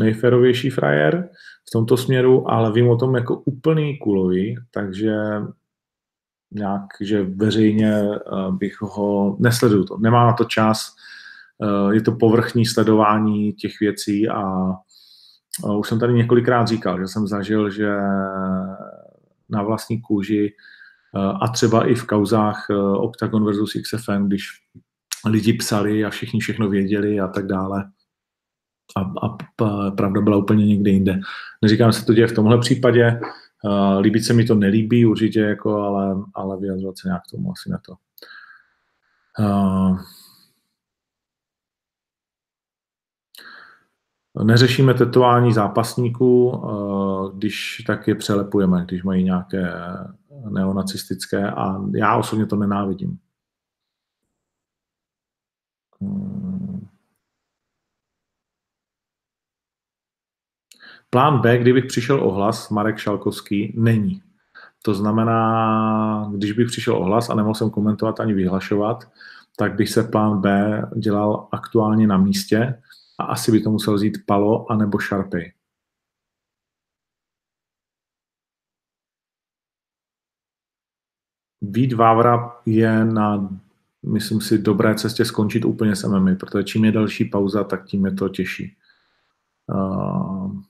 nejferovější 0.00 0.70
frajer 0.70 1.28
v 1.68 1.70
tomto 1.72 1.96
směru, 1.96 2.50
ale 2.50 2.72
vím 2.72 2.88
o 2.88 2.96
tom 2.96 3.14
jako 3.14 3.36
úplný 3.36 3.98
kulový, 3.98 4.56
takže 4.70 5.14
nějak, 6.50 6.82
že 7.00 7.22
veřejně 7.22 7.92
eh, 7.92 8.20
bych 8.50 8.80
ho 8.80 9.36
nesleduju 9.40 9.84
to. 9.84 9.98
Nemám 9.98 10.26
na 10.26 10.32
to 10.32 10.44
čas, 10.44 10.94
eh, 11.62 11.94
je 11.94 12.02
to 12.02 12.12
povrchní 12.12 12.66
sledování 12.66 13.52
těch 13.52 13.80
věcí 13.80 14.28
a 14.28 14.72
už 15.78 15.88
jsem 15.88 15.98
tady 15.98 16.14
několikrát 16.14 16.68
říkal, 16.68 16.98
že 16.98 17.08
jsem 17.08 17.26
zažil, 17.26 17.70
že 17.70 17.96
na 19.48 19.62
vlastní 19.62 20.00
kůži 20.00 20.54
eh, 21.16 21.32
a 21.40 21.48
třeba 21.48 21.88
i 21.88 21.94
v 21.94 22.06
kauzách 22.06 22.66
Octagon 22.96 23.44
versus 23.44 23.72
XFN, 23.72 24.26
když 24.26 24.46
lidi 25.26 25.52
psali 25.52 26.04
a 26.04 26.10
všichni 26.10 26.40
všechno 26.40 26.68
věděli 26.68 27.20
a 27.20 27.28
tak 27.28 27.46
dále. 27.46 27.90
A, 28.96 29.00
a 29.00 29.36
pravda 29.90 30.20
byla 30.20 30.36
úplně 30.36 30.66
někde 30.66 30.90
jinde. 30.90 31.20
Neříkám, 31.62 31.92
že 31.92 31.98
se 31.98 32.06
to 32.06 32.14
děje 32.14 32.26
v 32.26 32.34
tomhle 32.34 32.58
případě, 32.58 33.20
Uh, 33.64 33.98
líbit 34.00 34.24
se 34.24 34.32
mi 34.32 34.44
to 34.44 34.54
nelíbí 34.54 35.06
určitě, 35.06 35.40
jako, 35.40 35.76
ale, 35.76 36.16
ale 36.34 36.60
vyjadřovat 36.60 36.98
se 36.98 37.08
nějak 37.08 37.22
tomu 37.30 37.52
asi 37.52 37.70
na 37.70 37.78
to. 37.78 37.94
Uh, 39.38 40.00
Neřešíme 44.44 44.94
tetování 44.94 45.52
zápasníků, 45.52 46.62
když 47.34 47.82
tak 47.86 48.08
je 48.08 48.14
přelepujeme, 48.14 48.84
když 48.88 49.02
mají 49.02 49.24
nějaké 49.24 49.72
neonacistické 50.50 51.50
a 51.50 51.76
já 51.94 52.16
osobně 52.16 52.46
to 52.46 52.56
nenávidím. 52.56 53.18
Hmm. 56.00 56.47
Plán 61.10 61.40
B, 61.40 61.58
kdybych 61.58 61.86
přišel 61.86 62.24
ohlas, 62.24 62.70
Marek 62.70 62.98
Šalkovský, 62.98 63.74
není. 63.76 64.22
To 64.82 64.94
znamená, 64.94 66.30
když 66.34 66.52
bych 66.52 66.66
přišel 66.66 66.96
ohlas 66.96 67.30
a 67.30 67.34
nemohl 67.34 67.54
jsem 67.54 67.70
komentovat 67.70 68.20
ani 68.20 68.34
vyhlašovat, 68.34 69.04
tak 69.56 69.74
bych 69.74 69.88
se 69.88 70.02
plán 70.02 70.40
B 70.40 70.82
dělal 70.96 71.48
aktuálně 71.52 72.06
na 72.06 72.16
místě 72.16 72.82
a 73.18 73.24
asi 73.24 73.52
by 73.52 73.60
to 73.60 73.70
musel 73.70 73.94
vzít 73.94 74.18
Palo 74.26 74.72
anebo 74.72 74.98
Sharpay. 74.98 75.52
Vít 81.60 81.92
Vávra 81.92 82.56
je 82.66 83.04
na, 83.04 83.58
myslím 84.02 84.40
si, 84.40 84.58
dobré 84.58 84.94
cestě 84.94 85.24
skončit 85.24 85.64
úplně 85.64 85.96
s 85.96 86.08
MMA, 86.08 86.34
protože 86.40 86.64
čím 86.64 86.84
je 86.84 86.92
další 86.92 87.24
pauza, 87.24 87.64
tak 87.64 87.84
tím 87.84 88.06
je 88.06 88.14
to 88.14 88.28
těžší. 88.28 88.76
Uh, 89.66 90.62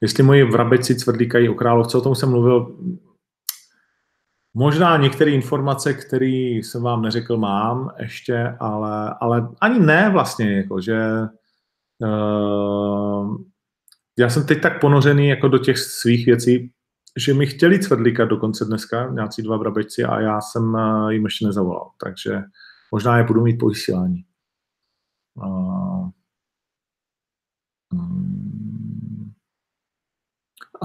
jestli 0.00 0.22
moji 0.22 0.44
vrabeci 0.44 0.94
cvrdlíkají 0.94 1.48
o 1.48 1.54
královce, 1.54 1.98
o 1.98 2.00
tom 2.00 2.14
jsem 2.14 2.30
mluvil, 2.30 2.76
Možná 4.58 4.96
některé 4.96 5.30
informace, 5.30 5.94
které 5.94 6.26
jsem 6.26 6.82
vám 6.82 7.02
neřekl, 7.02 7.36
mám 7.36 7.90
ještě, 7.98 8.56
ale, 8.60 9.14
ale 9.20 9.48
ani 9.60 9.78
ne 9.78 10.10
vlastně, 10.10 10.56
jako, 10.56 10.80
že 10.80 11.08
uh, 11.98 13.36
já 14.18 14.30
jsem 14.30 14.46
teď 14.46 14.62
tak 14.62 14.80
ponořený 14.80 15.28
jako 15.28 15.48
do 15.48 15.58
těch 15.58 15.78
svých 15.78 16.26
věcí, 16.26 16.72
že 17.16 17.34
mi 17.34 17.46
chtěli 17.46 17.78
cvrdlíka 17.78 18.24
dokonce 18.24 18.64
dneska, 18.64 19.10
nějací 19.10 19.42
dva 19.42 19.58
brabečci 19.58 20.04
a 20.04 20.20
já 20.20 20.40
jsem 20.40 20.74
uh, 20.74 21.08
jim 21.08 21.24
ještě 21.24 21.46
nezavolal, 21.46 21.90
takže 22.04 22.42
možná 22.92 23.18
je 23.18 23.24
budu 23.24 23.42
mít 23.42 23.58
po 23.58 23.68
vysílání. 23.68 24.24
Uh, 25.34 26.08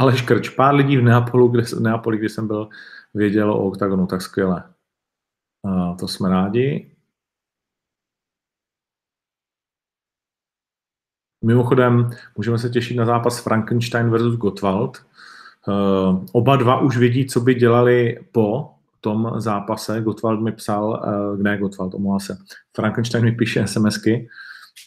ale 0.01 0.17
škrč, 0.17 0.49
pár 0.49 0.75
lidí 0.75 0.97
v 0.97 1.03
Neapolu, 1.03 1.47
kde, 1.47 1.63
v 1.63 1.79
Neapoli, 1.79 2.17
kde 2.17 2.29
jsem 2.29 2.47
byl, 2.47 2.69
vědělo 3.13 3.59
o 3.59 3.67
OKTAGONu, 3.67 4.07
tak 4.07 4.21
skvěle. 4.21 4.63
A 5.65 5.93
to 5.93 6.07
jsme 6.07 6.29
rádi. 6.29 6.91
Mimochodem, 11.45 12.09
můžeme 12.37 12.57
se 12.57 12.69
těšit 12.69 12.97
na 12.97 13.05
zápas 13.05 13.43
Frankenstein 13.43 14.09
versus 14.09 14.35
Gottwald. 14.35 15.05
Uh, 15.67 16.25
oba 16.31 16.55
dva 16.55 16.79
už 16.79 16.97
vědí, 16.97 17.25
co 17.25 17.41
by 17.41 17.55
dělali 17.55 18.19
po 18.31 18.73
tom 19.01 19.31
zápase. 19.37 20.01
Gottwald 20.01 20.41
mi 20.41 20.51
psal, 20.51 21.03
uh, 21.33 21.39
ne 21.41 21.57
Gottwald, 21.57 21.93
omlouvá 21.93 22.19
se, 22.19 22.37
Frankenstein 22.75 23.23
mi 23.23 23.31
píše 23.31 23.67
SMSky, 23.67 24.29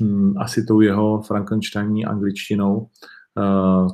um, 0.00 0.38
asi 0.38 0.64
tou 0.64 0.80
jeho 0.80 1.22
Frankensteiní 1.22 2.06
angličtinou, 2.06 2.88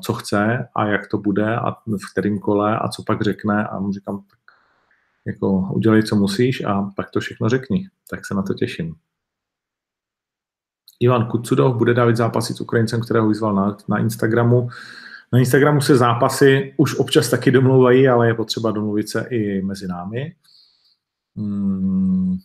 co 0.02 0.12
chce 0.12 0.68
a 0.74 0.86
jak 0.86 1.08
to 1.08 1.18
bude 1.18 1.56
a 1.56 1.70
v 1.72 2.10
kterém 2.12 2.38
kole 2.38 2.78
a 2.78 2.88
co 2.88 3.02
pak 3.02 3.22
řekne 3.22 3.66
a 3.66 3.78
mu 3.78 3.92
říkám, 3.92 4.22
tak 4.30 4.38
jako 5.26 5.68
udělej, 5.72 6.02
co 6.02 6.16
musíš 6.16 6.64
a 6.64 6.90
pak 6.96 7.10
to 7.10 7.20
všechno 7.20 7.48
řekni. 7.48 7.88
Tak 8.10 8.26
se 8.26 8.34
na 8.34 8.42
to 8.42 8.54
těším. 8.54 8.94
Ivan 11.00 11.26
Kucudov 11.26 11.76
bude 11.76 11.94
dávat 11.94 12.16
zápasy 12.16 12.54
s 12.54 12.60
Ukrajincem, 12.60 13.00
kterého 13.00 13.28
vyzval 13.28 13.54
na, 13.54 13.76
na 13.88 13.98
Instagramu. 13.98 14.68
Na 15.32 15.38
Instagramu 15.38 15.80
se 15.80 15.96
zápasy 15.96 16.74
už 16.76 16.98
občas 16.98 17.30
taky 17.30 17.50
domlouvají, 17.50 18.08
ale 18.08 18.26
je 18.26 18.34
potřeba 18.34 18.70
domluvit 18.70 19.08
se 19.08 19.26
i 19.30 19.62
mezi 19.62 19.88
námi. 19.88 20.34
Hmm. 21.36 22.38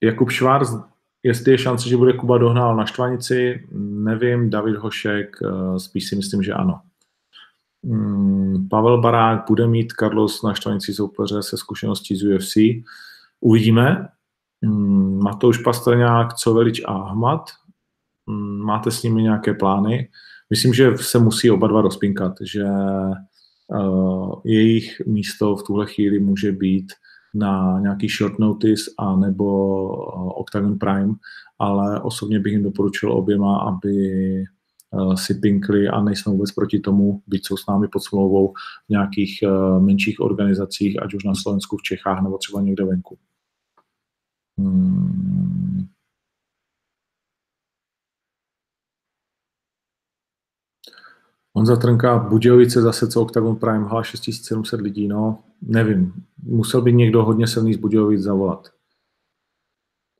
Jakub 0.00 0.30
Švár 0.30 0.62
Jestli 1.24 1.52
je 1.52 1.58
šance, 1.58 1.88
že 1.88 1.96
bude 1.96 2.12
Kuba 2.12 2.38
dohnal 2.38 2.76
na 2.76 2.86
Štvanici, 2.86 3.66
nevím. 3.80 4.50
David 4.50 4.76
Hošek, 4.76 5.36
eh, 5.42 5.78
spíš 5.80 6.08
si 6.08 6.16
myslím, 6.16 6.42
že 6.42 6.52
ano. 6.52 6.80
Mm, 7.82 8.68
Pavel 8.68 9.00
Barák 9.00 9.44
bude 9.48 9.66
mít 9.66 9.92
Carlos 9.92 10.42
na 10.42 10.54
Štvanici 10.54 10.94
soupeře 10.94 11.42
se 11.42 11.56
zkušeností 11.56 12.16
z 12.16 12.22
UFC. 12.24 12.56
Uvidíme. 13.40 14.08
Mm, 14.60 15.22
Matouš 15.22 15.58
Pastrňák, 15.58 16.34
Covelič 16.34 16.82
a 16.84 16.92
Ahmad. 16.92 17.50
Mm, 18.26 18.58
máte 18.58 18.90
s 18.90 19.02
nimi 19.02 19.22
nějaké 19.22 19.54
plány? 19.54 20.08
Myslím, 20.50 20.74
že 20.74 20.96
se 20.96 21.18
musí 21.18 21.50
oba 21.50 21.68
dva 21.68 21.80
rozpinkat, 21.80 22.32
že 22.40 22.64
uh, 23.66 24.40
jejich 24.44 25.02
místo 25.06 25.56
v 25.56 25.62
tuhle 25.62 25.86
chvíli 25.86 26.18
může 26.18 26.52
být 26.52 26.92
na 27.34 27.80
nějaký 27.80 28.08
short 28.08 28.38
notice 28.38 28.90
a 28.98 29.16
nebo 29.16 29.46
eh, 29.92 30.32
Octagon 30.34 30.78
Prime, 30.78 31.14
ale 31.58 32.00
osobně 32.00 32.40
bych 32.40 32.52
jim 32.52 32.62
doporučil 32.62 33.12
oběma, 33.12 33.58
aby 33.58 33.96
eh, 34.42 35.16
si 35.16 35.34
pinkli 35.34 35.88
a 35.88 36.02
nejsme 36.02 36.32
vůbec 36.32 36.52
proti 36.52 36.80
tomu, 36.80 37.22
byť 37.26 37.46
jsou 37.46 37.56
s 37.56 37.66
námi 37.66 37.88
pod 37.88 38.04
smlouvou 38.04 38.52
v 38.86 38.88
nějakých 38.88 39.42
eh, 39.42 39.80
menších 39.80 40.20
organizacích, 40.20 41.02
ať 41.02 41.14
už 41.14 41.24
na 41.24 41.34
Slovensku, 41.34 41.76
v 41.76 41.82
Čechách 41.82 42.22
nebo 42.22 42.38
třeba 42.38 42.60
někde 42.60 42.84
venku. 42.84 43.18
Hmm. 44.58 45.93
Honza 51.56 51.76
Trnka, 51.76 52.18
Budějovice 52.18 52.82
zase 52.82 53.08
co 53.08 53.22
Octagon 53.22 53.56
Prime, 53.56 53.84
hala 53.84 54.02
6700 54.02 54.80
lidí, 54.80 55.08
no 55.08 55.38
nevím. 55.62 56.12
Musel 56.42 56.82
by 56.82 56.92
někdo 56.92 57.24
hodně 57.24 57.46
silný 57.46 57.74
z 57.74 57.76
Budějovic 57.76 58.20
zavolat. 58.20 58.68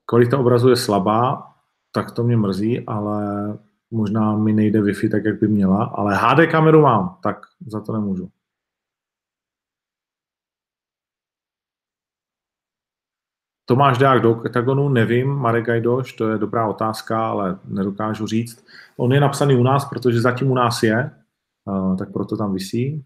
Kvalita 0.07 0.39
obrazu 0.39 0.69
je 0.69 0.77
slabá, 0.77 1.55
tak 1.93 2.11
to 2.11 2.25
mě 2.25 2.37
mrzí, 2.37 2.87
ale 2.87 3.59
možná 3.91 4.37
mi 4.37 4.53
nejde 4.53 4.81
Wi-Fi 4.81 5.11
tak, 5.11 5.25
jak 5.25 5.41
by 5.41 5.49
měla, 5.49 5.85
ale 5.85 6.17
HD 6.17 6.51
kameru 6.51 6.81
mám, 6.81 7.19
tak 7.23 7.47
za 7.67 7.81
to 7.81 7.93
nemůžu. 7.93 8.31
Tomáš 13.67 13.99
Dák 13.99 14.23
do 14.23 14.31
Octagonu, 14.31 14.89
nevím, 14.89 15.29
Marek 15.29 15.65
Gajdoš, 15.65 16.13
to 16.13 16.29
je 16.29 16.39
dobrá 16.39 16.69
otázka, 16.69 17.29
ale 17.29 17.59
nedokážu 17.65 18.27
říct. 18.27 18.67
On 18.97 19.13
je 19.13 19.21
napsaný 19.21 19.57
u 19.57 19.63
nás, 19.63 19.85
protože 19.85 20.21
zatím 20.21 20.51
u 20.51 20.55
nás 20.55 20.83
je, 20.83 21.11
tak 21.99 22.13
proto 22.13 22.37
tam 22.37 22.53
visí. 22.53 23.05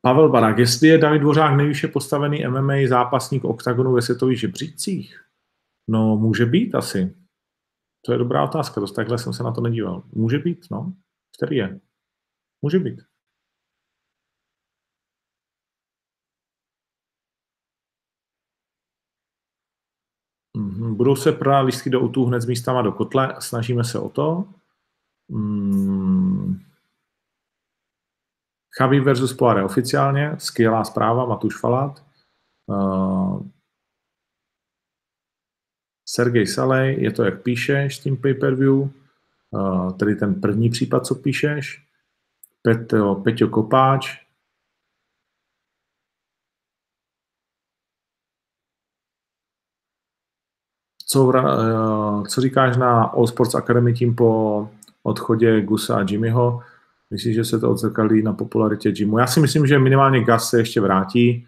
Pavel 0.00 0.28
Barák, 0.28 0.58
jestli 0.58 0.88
je 0.88 0.98
David 0.98 1.22
Dvořák 1.22 1.56
nejvyšší 1.56 1.86
postavený 1.88 2.46
MMA 2.48 2.74
zápasník 2.88 3.44
oktagonu 3.44 3.92
ve 3.92 4.02
světových 4.02 4.40
žebřících? 4.40 5.24
No, 5.88 6.16
může 6.16 6.46
být 6.46 6.74
asi. 6.74 7.16
To 8.04 8.12
je 8.12 8.18
dobrá 8.18 8.44
otázka, 8.44 8.80
dost 8.80 8.92
takhle 8.92 9.18
jsem 9.18 9.32
se 9.32 9.42
na 9.42 9.52
to 9.52 9.60
nedíval. 9.60 10.02
Může 10.12 10.38
být, 10.38 10.66
no. 10.70 10.94
Který 11.38 11.56
je? 11.56 11.80
Může 12.62 12.78
být. 12.78 13.00
Mhm, 20.56 20.85
budou 20.96 21.16
se 21.16 21.32
prodávat 21.32 21.62
lístky 21.62 21.90
do 21.90 22.00
útu 22.00 22.24
hned 22.24 22.40
s 22.40 22.46
místama 22.46 22.82
do 22.82 22.92
kotle, 22.92 23.34
snažíme 23.38 23.84
se 23.84 23.98
o 23.98 24.08
to. 24.08 24.44
Hmm. 25.30 26.60
Versus 29.02 29.32
Poire 29.32 29.64
oficiálně, 29.64 30.32
skvělá 30.38 30.84
zpráva, 30.84 31.26
Matuš 31.26 31.60
Falát. 31.60 32.04
Uh, 32.66 33.46
Sergej 36.08 36.46
Salej, 36.46 37.02
je 37.02 37.12
to 37.12 37.24
jak 37.24 37.42
píšeš 37.42 37.96
s 37.96 38.00
tím 38.00 38.16
pay-per-view, 38.16 38.90
uh, 39.50 39.92
tedy 39.92 40.14
ten 40.14 40.40
první 40.40 40.70
případ, 40.70 41.06
co 41.06 41.14
píšeš. 41.14 41.86
Peťo, 42.62 43.14
Peťo 43.14 43.48
Kopáč, 43.48 44.25
co, 51.06 51.32
eh, 51.36 52.28
co 52.28 52.40
říkáš 52.40 52.76
na 52.76 53.02
All 53.02 53.26
Sports 53.26 53.54
Academy 53.54 53.94
tím 53.94 54.14
po 54.14 54.68
odchodě 55.02 55.60
Gusa 55.60 55.96
a 55.96 56.04
Jimmyho? 56.08 56.60
Myslíš, 57.10 57.34
že 57.34 57.44
se 57.44 57.58
to 57.58 57.70
odzrkadlí 57.70 58.22
na 58.22 58.32
popularitě 58.32 58.92
Jimu? 58.96 59.18
Já 59.18 59.26
si 59.26 59.40
myslím, 59.40 59.66
že 59.66 59.78
minimálně 59.78 60.24
Gus 60.24 60.48
se 60.48 60.58
ještě 60.58 60.80
vrátí. 60.80 61.46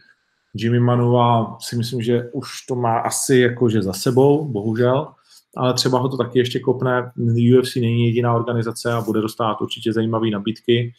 Jimmy 0.54 0.80
Manuva 0.80 1.56
si 1.60 1.76
myslím, 1.76 2.02
že 2.02 2.30
už 2.32 2.66
to 2.66 2.74
má 2.74 2.98
asi 2.98 3.36
jakože 3.36 3.82
za 3.82 3.92
sebou, 3.92 4.44
bohužel. 4.44 5.08
ale 5.56 5.74
třeba 5.74 5.98
ho 5.98 6.08
to 6.08 6.16
taky 6.16 6.38
ještě 6.38 6.60
kopne. 6.60 7.12
UFC 7.60 7.76
není 7.76 8.06
jediná 8.06 8.34
organizace 8.34 8.92
a 8.92 9.00
bude 9.00 9.20
dostat 9.20 9.60
určitě 9.60 9.92
zajímavé 9.92 10.30
nabídky. 10.30 10.94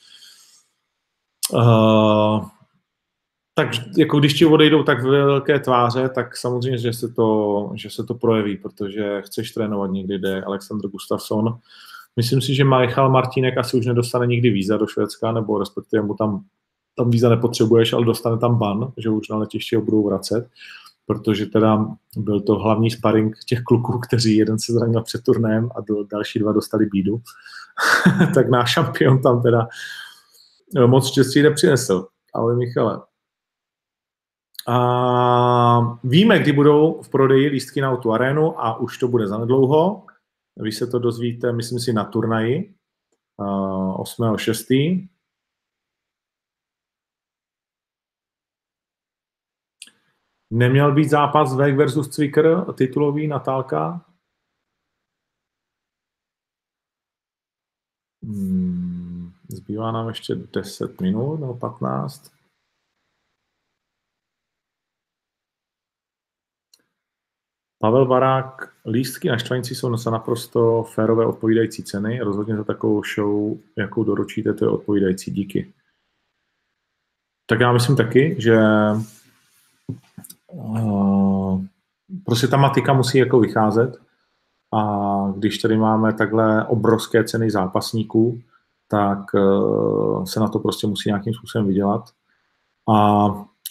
Uh, 1.53 2.45
tak 3.59 3.97
jako 3.97 4.19
když 4.19 4.33
ti 4.33 4.45
odejdou 4.45 4.83
tak 4.83 5.03
velké 5.03 5.59
tváře, 5.59 6.09
tak 6.09 6.37
samozřejmě, 6.37 6.77
že 6.77 6.93
se 6.93 7.07
to, 7.07 7.71
že 7.75 7.89
se 7.89 8.03
to 8.03 8.13
projeví, 8.13 8.57
protože 8.57 9.21
chceš 9.21 9.51
trénovat 9.51 9.91
někdy, 9.91 10.19
jde 10.19 10.41
Alexander 10.41 10.89
Gustafsson. 10.89 11.57
Myslím 12.15 12.41
si, 12.41 12.55
že 12.55 12.63
Michal 12.63 13.09
Martínek 13.09 13.57
asi 13.57 13.77
už 13.77 13.85
nedostane 13.85 14.27
nikdy 14.27 14.49
víza 14.49 14.77
do 14.77 14.87
Švédska, 14.87 15.31
nebo 15.31 15.59
respektive 15.59 16.01
mu 16.01 16.13
tam, 16.13 16.43
tam 16.97 17.09
víza 17.09 17.29
nepotřebuješ, 17.29 17.93
ale 17.93 18.05
dostane 18.05 18.37
tam 18.37 18.57
ban, 18.57 18.91
že 18.97 19.09
už 19.09 19.29
na 19.29 19.37
letišti 19.37 19.75
ho 19.75 19.81
budou 19.81 20.07
vracet, 20.07 20.47
protože 21.05 21.45
teda 21.45 21.85
byl 22.17 22.41
to 22.41 22.55
hlavní 22.55 22.91
sparring 22.91 23.35
těch 23.47 23.61
kluků, 23.61 23.99
kteří 23.99 24.35
jeden 24.35 24.59
se 24.59 24.73
zranil 24.73 25.01
před 25.01 25.23
turnajem 25.23 25.69
a 25.75 25.81
do, 25.81 26.03
další 26.03 26.39
dva 26.39 26.51
dostali 26.51 26.85
bídu. 26.85 27.21
tak 28.33 28.49
náš 28.49 28.71
šampion 28.71 29.21
tam 29.21 29.41
teda 29.41 29.67
moc 30.85 31.07
štěstí 31.07 31.41
nepřinesl. 31.41 32.07
Ale 32.33 32.55
Michale, 32.55 33.01
a 34.67 35.97
víme, 36.03 36.39
kdy 36.39 36.51
budou 36.51 37.01
v 37.01 37.09
prodeji 37.09 37.47
lístky 37.47 37.81
na 37.81 37.97
tu 37.97 38.11
arénu 38.11 38.59
a 38.59 38.79
už 38.79 38.97
to 38.97 39.07
bude 39.07 39.27
zanedlouho. 39.27 40.05
Vy 40.57 40.71
se 40.71 40.87
to 40.87 40.99
dozvíte, 40.99 41.51
myslím 41.51 41.79
si, 41.79 41.93
na 41.93 42.05
turnaji 42.05 42.75
8.6. 43.39 45.09
Neměl 50.51 50.95
být 50.95 51.09
zápas 51.09 51.55
Vek 51.55 51.75
versus 51.75 52.07
Cviker, 52.07 52.73
titulový 52.73 53.27
Natálka? 53.27 54.05
Hmm, 58.23 59.31
zbývá 59.47 59.91
nám 59.91 60.07
ještě 60.07 60.35
10 60.35 61.01
minut 61.01 61.39
nebo 61.39 61.53
15. 61.53 62.38
Pavel 67.81 68.05
Barák, 68.05 68.71
lístky 68.85 69.29
na 69.29 69.37
štvanici 69.37 69.75
jsou 69.75 69.97
za 69.97 70.11
naprosto 70.11 70.83
férové 70.83 71.25
odpovídající 71.25 71.83
ceny. 71.83 72.19
Rozhodně 72.19 72.55
za 72.55 72.63
takovou 72.63 73.01
show, 73.15 73.57
jakou 73.77 74.03
doručíte, 74.03 74.53
to 74.53 74.65
je 74.65 74.71
odpovídající. 74.71 75.31
Díky. 75.31 75.73
Tak 77.45 77.59
já 77.59 77.71
myslím 77.71 77.95
taky, 77.95 78.35
že 78.39 78.59
uh, 80.47 81.61
prostě 82.25 82.47
ta 82.47 82.57
matika 82.57 82.93
musí 82.93 83.17
jako 83.17 83.39
vycházet 83.39 83.97
a 84.73 85.33
když 85.37 85.57
tady 85.57 85.77
máme 85.77 86.13
takhle 86.13 86.67
obrovské 86.67 87.23
ceny 87.23 87.51
zápasníků, 87.51 88.41
tak 88.87 89.33
uh, 89.33 90.23
se 90.23 90.39
na 90.39 90.47
to 90.47 90.59
prostě 90.59 90.87
musí 90.87 91.09
nějakým 91.09 91.33
způsobem 91.33 91.67
vydělat. 91.67 92.09
A 92.89 93.25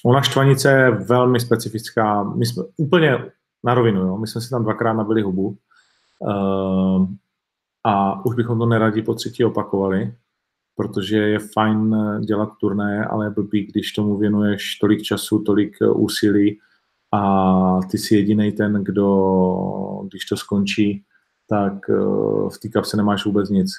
ona 0.05 0.23
štvanice 0.23 0.71
je 0.71 0.90
velmi 0.90 1.40
specifická. 1.40 2.23
My 2.23 2.47
jsme 2.47 2.64
úplně 2.77 3.31
na 3.64 3.75
rovinu, 3.75 4.01
jo. 4.01 4.18
My 4.18 4.27
jsme 4.27 4.40
si 4.40 4.51
tam 4.51 4.62
dvakrát 4.62 4.92
nabili 4.92 5.23
hubu 5.23 5.57
uh, 6.18 7.07
a 7.85 8.25
už 8.25 8.35
bychom 8.35 8.59
to 8.59 8.66
neradi 8.66 9.03
po 9.03 9.14
třetí 9.14 9.44
opakovali, 9.44 10.14
protože 10.77 11.16
je 11.16 11.38
fajn 11.38 11.97
dělat 12.21 12.49
turné, 12.61 13.05
ale 13.05 13.27
je 13.27 13.31
blbý, 13.31 13.66
když 13.66 13.92
tomu 13.92 14.16
věnuješ 14.16 14.79
tolik 14.79 15.03
času, 15.03 15.38
tolik 15.38 15.77
úsilí 15.94 16.59
a 17.12 17.81
ty 17.90 17.99
jsi 17.99 18.14
jediný 18.14 18.53
ten, 18.53 18.85
kdo, 18.85 20.01
když 20.11 20.25
to 20.25 20.37
skončí, 20.37 21.05
tak 21.49 21.88
uh, 21.88 22.51
v 22.51 22.59
té 22.59 22.68
kapse 22.68 22.97
nemáš 22.97 23.25
vůbec 23.25 23.51
nic. 23.51 23.71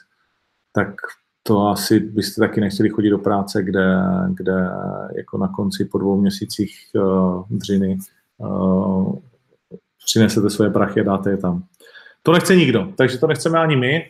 Tak 0.73 0.95
to 1.43 1.67
asi 1.67 1.99
byste 1.99 2.41
taky 2.41 2.61
nechtěli 2.61 2.89
chodit 2.89 3.09
do 3.09 3.17
práce, 3.17 3.63
kde, 3.63 4.01
kde 4.33 4.69
jako 5.17 5.37
na 5.37 5.47
konci 5.47 5.85
po 5.85 5.97
dvou 5.97 6.21
měsících 6.21 6.75
uh, 6.95 7.43
dřiny 7.49 7.97
uh, 8.37 9.15
přinesete 10.05 10.49
svoje 10.49 10.69
prachy 10.69 11.01
a 11.01 11.03
dáte 11.03 11.29
je 11.29 11.37
tam. 11.37 11.63
To 12.23 12.31
nechce 12.31 12.55
nikdo, 12.55 12.87
takže 12.97 13.17
to 13.17 13.27
nechceme 13.27 13.59
ani 13.59 13.75
my. 13.75 14.05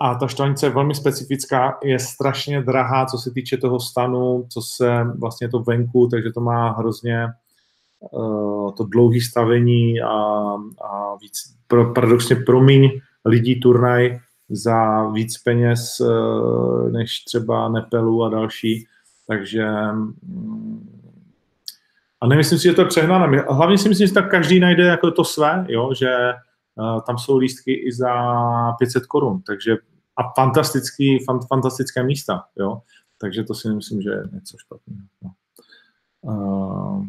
A 0.00 0.14
ta 0.14 0.26
štvanice 0.26 0.66
je 0.66 0.70
velmi 0.70 0.94
specifická, 0.94 1.78
je 1.84 1.98
strašně 1.98 2.62
drahá, 2.62 3.06
co 3.06 3.18
se 3.18 3.30
týče 3.30 3.56
toho 3.56 3.80
stanu, 3.80 4.46
co 4.48 4.60
se 4.62 5.04
vlastně 5.18 5.48
to 5.48 5.58
venku, 5.58 6.08
takže 6.08 6.32
to 6.32 6.40
má 6.40 6.70
hrozně 6.70 7.28
uh, 8.10 8.74
to 8.74 8.84
dlouhé 8.84 9.20
stavení 9.20 10.00
a, 10.00 10.12
a 10.84 11.16
víc, 11.20 11.54
pro, 11.66 11.94
paradoxně 11.94 12.36
promiň 12.36 12.90
lidí 13.24 13.60
turnaj 13.60 14.18
za 14.48 15.08
víc 15.08 15.38
peněz 15.38 16.00
uh, 16.00 16.90
než 16.90 17.24
třeba 17.24 17.68
Nepelu 17.68 18.24
a 18.24 18.28
další, 18.28 18.86
takže 19.26 19.66
um, 19.92 20.71
a 22.22 22.26
nemyslím 22.26 22.58
si, 22.58 22.64
že 22.64 22.74
to 22.74 22.80
je 22.80 22.88
přehnané. 22.88 23.44
Hlavně 23.50 23.78
si 23.78 23.88
myslím, 23.88 24.08
že 24.08 24.14
tak 24.14 24.30
každý 24.30 24.60
najde 24.60 24.84
jako 24.84 25.10
to 25.10 25.24
své, 25.24 25.66
jo? 25.68 25.94
že 25.94 26.32
uh, 26.74 27.00
tam 27.00 27.18
jsou 27.18 27.38
lístky 27.38 27.72
i 27.72 27.92
za 27.92 28.12
500 28.78 29.06
korun, 29.06 29.42
takže 29.42 29.76
a 30.16 30.32
fantastický, 30.40 31.24
fan, 31.24 31.40
fantastické 31.48 32.02
místa, 32.02 32.44
jo. 32.56 32.82
Takže 33.20 33.44
to 33.44 33.54
si 33.54 33.68
nemyslím, 33.68 34.02
že 34.02 34.10
je 34.10 34.22
něco 34.32 34.56
špatného. 34.58 35.06
No. 35.22 35.30
Uh, 36.20 37.04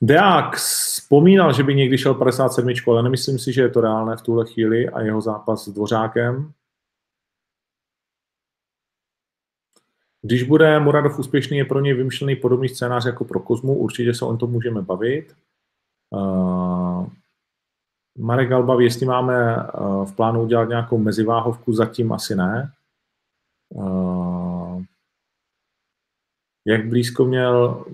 Deák 0.00 0.56
vzpomínal, 0.56 1.52
že 1.52 1.62
by 1.62 1.74
někdy 1.74 1.98
šel 1.98 2.14
57, 2.14 2.68
ale 2.88 3.02
nemyslím 3.02 3.38
si, 3.38 3.52
že 3.52 3.62
je 3.62 3.68
to 3.68 3.80
reálné 3.80 4.16
v 4.16 4.22
tuhle 4.22 4.46
chvíli 4.46 4.88
a 4.88 5.00
jeho 5.00 5.20
zápas 5.20 5.64
s 5.64 5.68
Dvořákem 5.68 6.52
Když 10.26 10.42
bude 10.42 10.80
Muradov 10.80 11.18
úspěšný, 11.18 11.56
je 11.56 11.64
pro 11.64 11.80
něj 11.80 11.94
vymyšlený 11.94 12.36
podobný 12.36 12.68
scénář 12.68 13.06
jako 13.06 13.24
pro 13.24 13.40
Kozmu, 13.40 13.74
určitě 13.74 14.14
se 14.14 14.24
o 14.24 14.36
tom 14.36 14.50
můžeme 14.50 14.82
bavit. 14.82 15.36
Uh, 16.10 17.06
Marek 18.18 18.48
Galbav, 18.48 18.80
jestli 18.80 19.06
máme 19.06 19.56
uh, 19.56 20.04
v 20.04 20.16
plánu 20.16 20.42
udělat 20.42 20.68
nějakou 20.68 20.98
meziváhovku, 20.98 21.72
zatím 21.72 22.12
asi 22.12 22.34
ne. 22.34 22.72
Uh, 23.68 24.82
jak 26.66 26.88
blízko 26.88 27.24
měl 27.24 27.84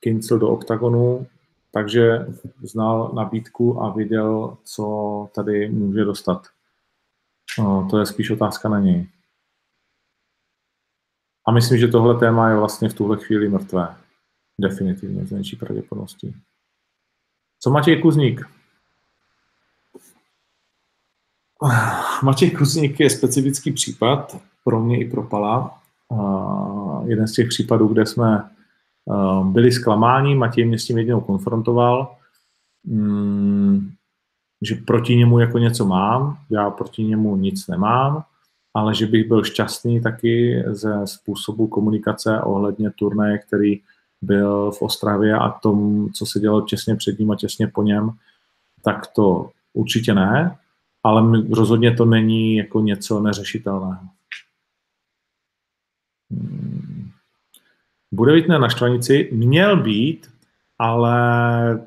Kincel 0.00 0.38
do 0.38 0.48
oktagonu, 0.48 1.26
takže 1.72 2.26
znal 2.62 3.12
nabídku 3.14 3.82
a 3.82 3.92
viděl, 3.92 4.56
co 4.64 5.28
tady 5.34 5.68
může 5.68 6.04
dostat. 6.04 6.46
Uh, 7.58 7.90
to 7.90 7.98
je 7.98 8.06
spíš 8.06 8.30
otázka 8.30 8.68
na 8.68 8.80
něj. 8.80 9.06
A 11.50 11.52
myslím, 11.52 11.78
že 11.78 11.88
tohle 11.88 12.18
téma 12.18 12.48
je 12.48 12.56
vlastně 12.56 12.88
v 12.88 12.94
tuhle 12.94 13.16
chvíli 13.16 13.48
mrtvé. 13.48 13.94
Definitivně, 14.60 15.26
z 15.26 15.30
největší 15.30 15.56
pravděpodobností. 15.56 16.34
Co 17.60 17.70
Matěj 17.70 18.02
Kuzník? 18.02 18.48
Matěj 22.22 22.50
Kuzník 22.50 23.00
je 23.00 23.10
specifický 23.10 23.72
případ 23.72 24.36
pro 24.64 24.80
mě 24.80 25.00
i 25.00 25.10
pro 25.10 25.22
Pala. 25.22 25.80
Jeden 27.04 27.28
z 27.28 27.32
těch 27.32 27.48
případů, 27.48 27.88
kde 27.88 28.06
jsme 28.06 28.50
uh, 29.04 29.46
byli 29.46 29.72
zklamáni, 29.72 30.34
Matěj 30.34 30.64
mě 30.64 30.78
s 30.78 30.84
tím 30.84 30.98
jednou 30.98 31.20
konfrontoval, 31.20 32.16
um, 32.84 33.92
že 34.62 34.74
proti 34.86 35.16
němu 35.16 35.38
jako 35.38 35.58
něco 35.58 35.84
mám, 35.84 36.38
já 36.50 36.70
proti 36.70 37.04
němu 37.04 37.36
nic 37.36 37.66
nemám, 37.66 38.24
ale 38.74 38.94
že 38.94 39.06
bych 39.06 39.28
byl 39.28 39.44
šťastný 39.44 40.00
taky 40.00 40.64
ze 40.66 41.06
způsobu 41.06 41.66
komunikace 41.66 42.40
ohledně 42.40 42.90
turnaje, 42.90 43.38
který 43.38 43.80
byl 44.22 44.70
v 44.70 44.82
Ostravě 44.82 45.34
a 45.34 45.50
tom, 45.50 46.08
co 46.12 46.26
se 46.26 46.40
dělo 46.40 46.60
těsně 46.60 46.96
před 46.96 47.18
ním 47.18 47.30
a 47.30 47.36
těsně 47.36 47.66
po 47.66 47.82
něm, 47.82 48.10
tak 48.82 49.06
to 49.06 49.50
určitě 49.72 50.14
ne, 50.14 50.58
ale 51.02 51.44
rozhodně 51.50 51.96
to 51.96 52.04
není 52.04 52.56
jako 52.56 52.80
něco 52.80 53.20
neřešitelného. 53.20 54.08
Hmm. 56.30 57.10
Bude 58.12 58.34
být 58.34 58.48
na 58.48 58.68
štvanici, 58.68 59.30
měl 59.32 59.82
být, 59.82 60.30
ale 60.78 61.86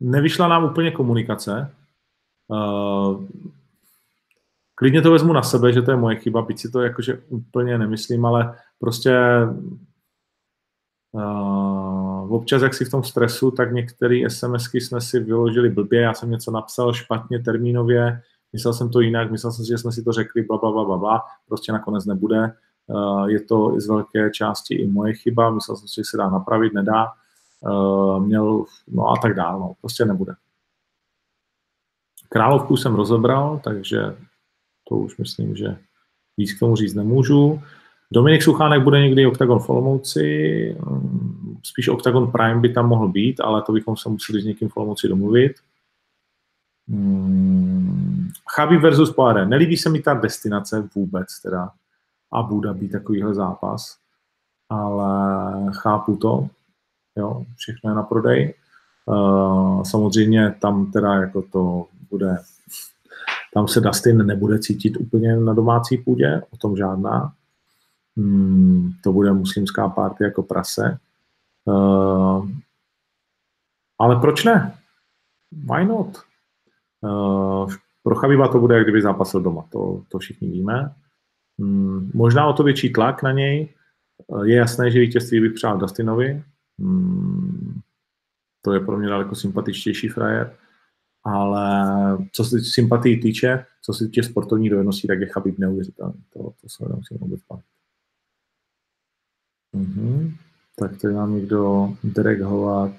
nevyšla 0.00 0.48
nám 0.48 0.64
úplně 0.64 0.90
komunikace. 0.90 1.74
Klidně 4.80 5.02
to 5.02 5.12
vezmu 5.12 5.32
na 5.32 5.42
sebe, 5.42 5.72
že 5.72 5.82
to 5.82 5.90
je 5.90 5.96
moje 5.96 6.16
chyba, 6.16 6.42
byť 6.42 6.60
si 6.60 6.70
to 6.70 6.80
jakože 6.80 7.18
úplně 7.28 7.78
nemyslím, 7.78 8.24
ale 8.24 8.56
prostě 8.78 9.18
uh, 11.12 12.34
občas, 12.34 12.62
jak 12.62 12.74
si 12.74 12.84
v 12.84 12.90
tom 12.90 13.04
stresu, 13.04 13.50
tak 13.50 13.72
některé 13.72 14.30
SMSky 14.30 14.80
jsme 14.80 15.00
si 15.00 15.20
vyložili 15.20 15.70
blbě, 15.70 16.00
já 16.00 16.14
jsem 16.14 16.30
něco 16.30 16.50
napsal 16.50 16.92
špatně 16.92 17.38
termínově, 17.38 18.22
myslel 18.52 18.74
jsem 18.74 18.90
to 18.90 19.00
jinak, 19.00 19.30
myslel 19.30 19.52
jsem 19.52 19.64
si, 19.64 19.68
že 19.68 19.78
jsme 19.78 19.92
si 19.92 20.02
to 20.02 20.12
řekli, 20.12 20.42
bla, 20.42 20.58
bla, 20.58 20.72
bla, 20.72 20.84
bla, 20.84 20.96
bla. 20.96 21.22
prostě 21.48 21.72
nakonec 21.72 22.06
nebude. 22.06 22.52
Uh, 22.86 23.26
je 23.26 23.40
to 23.40 23.74
z 23.80 23.88
velké 23.88 24.30
části 24.30 24.74
i 24.74 24.86
moje 24.86 25.12
chyba, 25.14 25.50
myslel 25.50 25.76
jsem 25.76 25.88
si, 25.88 25.94
že 25.94 26.04
se 26.04 26.16
dá 26.16 26.30
napravit, 26.30 26.74
nedá. 26.74 27.06
uh, 27.60 28.24
měl, 28.26 28.64
no 28.88 29.08
a 29.08 29.14
tak 29.22 29.34
dále, 29.34 29.60
no, 29.60 29.72
prostě 29.80 30.04
nebude. 30.04 30.34
Královku 32.28 32.76
jsem 32.76 32.94
rozebral, 32.94 33.60
takže 33.64 34.16
to 34.90 34.96
už 34.96 35.16
myslím, 35.16 35.56
že 35.56 35.76
víc 36.36 36.52
k 36.52 36.58
tomu 36.58 36.76
říct 36.76 36.94
nemůžu. 36.94 37.62
Dominik 38.12 38.42
Suchánek 38.42 38.82
bude 38.82 39.00
někdy 39.00 39.26
Octagon 39.26 39.58
v 39.58 39.70
Olomouci, 39.70 40.76
mm, 40.80 41.56
spíš 41.62 41.88
Octagon 41.88 42.32
Prime 42.32 42.60
by 42.60 42.68
tam 42.68 42.88
mohl 42.88 43.08
být, 43.08 43.40
ale 43.40 43.62
to 43.62 43.72
bychom 43.72 43.96
se 43.96 44.08
museli 44.08 44.42
s 44.42 44.44
někým 44.44 44.68
v 44.68 44.76
Olomouci 44.76 45.08
domluvit. 45.08 45.52
Hmm. 46.88 48.28
Chabi 48.54 48.76
versus 48.76 49.12
Poire. 49.12 49.46
Nelíbí 49.46 49.76
se 49.76 49.90
mi 49.90 50.02
ta 50.02 50.14
destinace 50.14 50.88
vůbec 50.94 51.40
teda. 51.42 51.70
A 52.32 52.42
bude 52.42 52.74
být 52.74 52.92
takovýhle 52.92 53.34
zápas. 53.34 53.98
Ale 54.68 55.72
chápu 55.72 56.16
to. 56.16 56.48
Jo, 57.16 57.44
všechno 57.56 57.90
je 57.90 57.94
na 57.94 58.02
prodej. 58.02 58.54
Uh, 59.06 59.82
samozřejmě 59.82 60.54
tam 60.60 60.92
teda 60.92 61.14
jako 61.14 61.42
to 61.42 61.86
bude 62.10 62.36
tam 63.54 63.68
se 63.68 63.80
Dustin 63.80 64.26
nebude 64.26 64.58
cítit 64.58 64.96
úplně 64.96 65.36
na 65.36 65.54
domácí 65.54 65.98
půdě, 65.98 66.42
o 66.50 66.56
tom 66.56 66.76
žádná. 66.76 67.32
Hmm, 68.16 68.92
to 69.02 69.12
bude 69.12 69.32
muslimská 69.32 69.88
party 69.88 70.24
jako 70.24 70.42
prase. 70.42 70.98
Uh, 71.64 72.48
ale 73.98 74.16
proč 74.20 74.44
ne? 74.44 74.74
Why 75.52 75.84
not? 75.84 76.18
Uh, 77.00 77.72
pro 78.02 78.14
Chabiba 78.14 78.48
to 78.48 78.58
bude, 78.58 78.76
jak 78.76 78.84
kdyby 78.84 79.02
zápasil 79.02 79.40
doma, 79.40 79.64
to, 79.72 80.02
to 80.08 80.18
všichni 80.18 80.50
víme. 80.50 80.94
Hmm, 81.58 82.10
možná 82.14 82.46
o 82.46 82.52
to 82.52 82.62
větší 82.62 82.92
tlak 82.92 83.22
na 83.22 83.32
něj. 83.32 83.68
Je 84.44 84.56
jasné, 84.56 84.90
že 84.90 85.00
vítězství 85.00 85.40
bych 85.40 85.52
přál 85.52 85.78
Dustinovi. 85.78 86.42
Hmm, 86.78 87.80
to 88.62 88.72
je 88.72 88.80
pro 88.80 88.98
mě 88.98 89.08
daleko 89.08 89.34
sympatičtější 89.34 90.08
frajer 90.08 90.54
ale 91.24 91.68
co 92.32 92.44
se 92.44 92.60
sympatii 92.60 93.20
týče, 93.20 93.66
co 93.82 93.92
se 93.92 94.04
týče 94.04 94.22
sportovní 94.22 94.68
dovedností, 94.68 95.08
tak 95.08 95.20
je 95.20 95.26
Chabib 95.26 95.58
neuvěřitelný. 95.58 96.24
To, 96.32 96.42
to 96.60 96.68
se 96.68 96.84
nemusím 96.88 97.18
vůbec 97.18 97.40
bavit. 97.48 97.64
Mhm. 99.72 100.34
Tak 100.76 101.00
tady 101.00 101.14
nám 101.14 101.34
někdo 101.34 101.88
Derek 102.04 102.40
Hovat, 102.40 102.92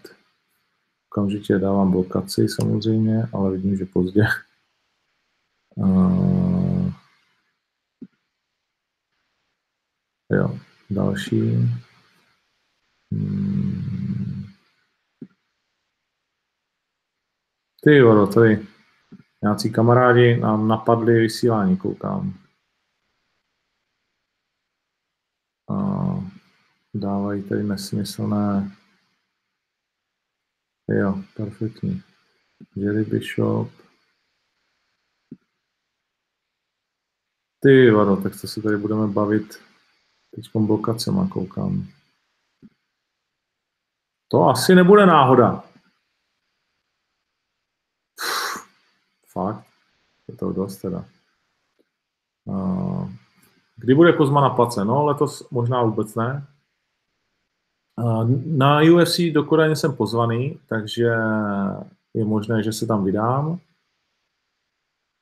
okamžitě 1.12 1.58
dávám 1.60 1.92
blokaci 1.92 2.48
samozřejmě, 2.50 3.24
ale 3.34 3.52
vidím, 3.52 3.78
že 3.78 3.86
pozdě. 3.86 4.24
Uh, 5.76 6.92
jo, 10.32 10.60
další. 10.90 11.40
Hmm. 13.12 13.81
Ty 17.84 17.96
jo, 17.96 18.28
tady 18.28 18.68
nějací 19.44 19.72
kamarádi 19.72 20.38
nám 20.38 20.68
napadli 20.68 21.20
vysílání, 21.20 21.78
koukám. 21.78 22.34
A 25.70 25.76
dávají 26.94 27.44
tady 27.44 27.64
nesmyslné 27.64 28.78
Jo, 30.88 31.24
perfektní. 31.36 32.04
Jerry 32.76 33.04
Bishop. 33.04 33.72
Ty 37.60 37.92
vado, 37.92 38.18
tak 38.18 38.42
to 38.42 38.48
se 38.48 38.62
tady 38.62 38.78
budeme 38.78 39.08
bavit 39.08 39.62
teď 40.36 40.46
blokacema, 40.56 41.28
koukám. 41.28 41.88
To 44.28 44.44
asi 44.44 44.76
nebude 44.76 45.06
náhoda. 45.06 45.71
Fakt? 49.32 49.66
Je 50.28 50.38
to 50.38 50.52
dost 50.52 50.78
teda. 50.78 51.06
Kdy 53.76 53.96
bude 53.96 54.14
Kozma 54.14 54.42
na 54.42 54.50
place? 54.50 54.86
No, 54.86 55.06
letos 55.06 55.50
možná 55.52 55.84
vůbec 55.84 56.16
ne. 56.16 56.48
Na 58.46 58.80
UFC 58.82 59.20
do 59.32 59.44
jsem 59.76 59.96
pozvaný, 59.96 60.60
takže 60.70 61.08
je 62.14 62.26
možné, 62.26 62.64
že 62.64 62.74
se 62.74 62.88
tam 62.88 63.06
vydám. 63.06 63.60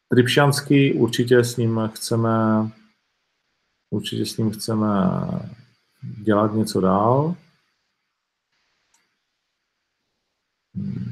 Tripšanský 0.10 0.94
určitě 0.94 1.44
s 1.44 1.58
ním 1.58 1.90
chceme 1.94 2.30
určitě 3.90 4.26
s 4.26 4.38
ním 4.38 4.52
chceme 4.52 4.88
dělat 6.24 6.54
něco 6.54 6.82
dál. 6.82 7.36
Hmm. 10.76 11.09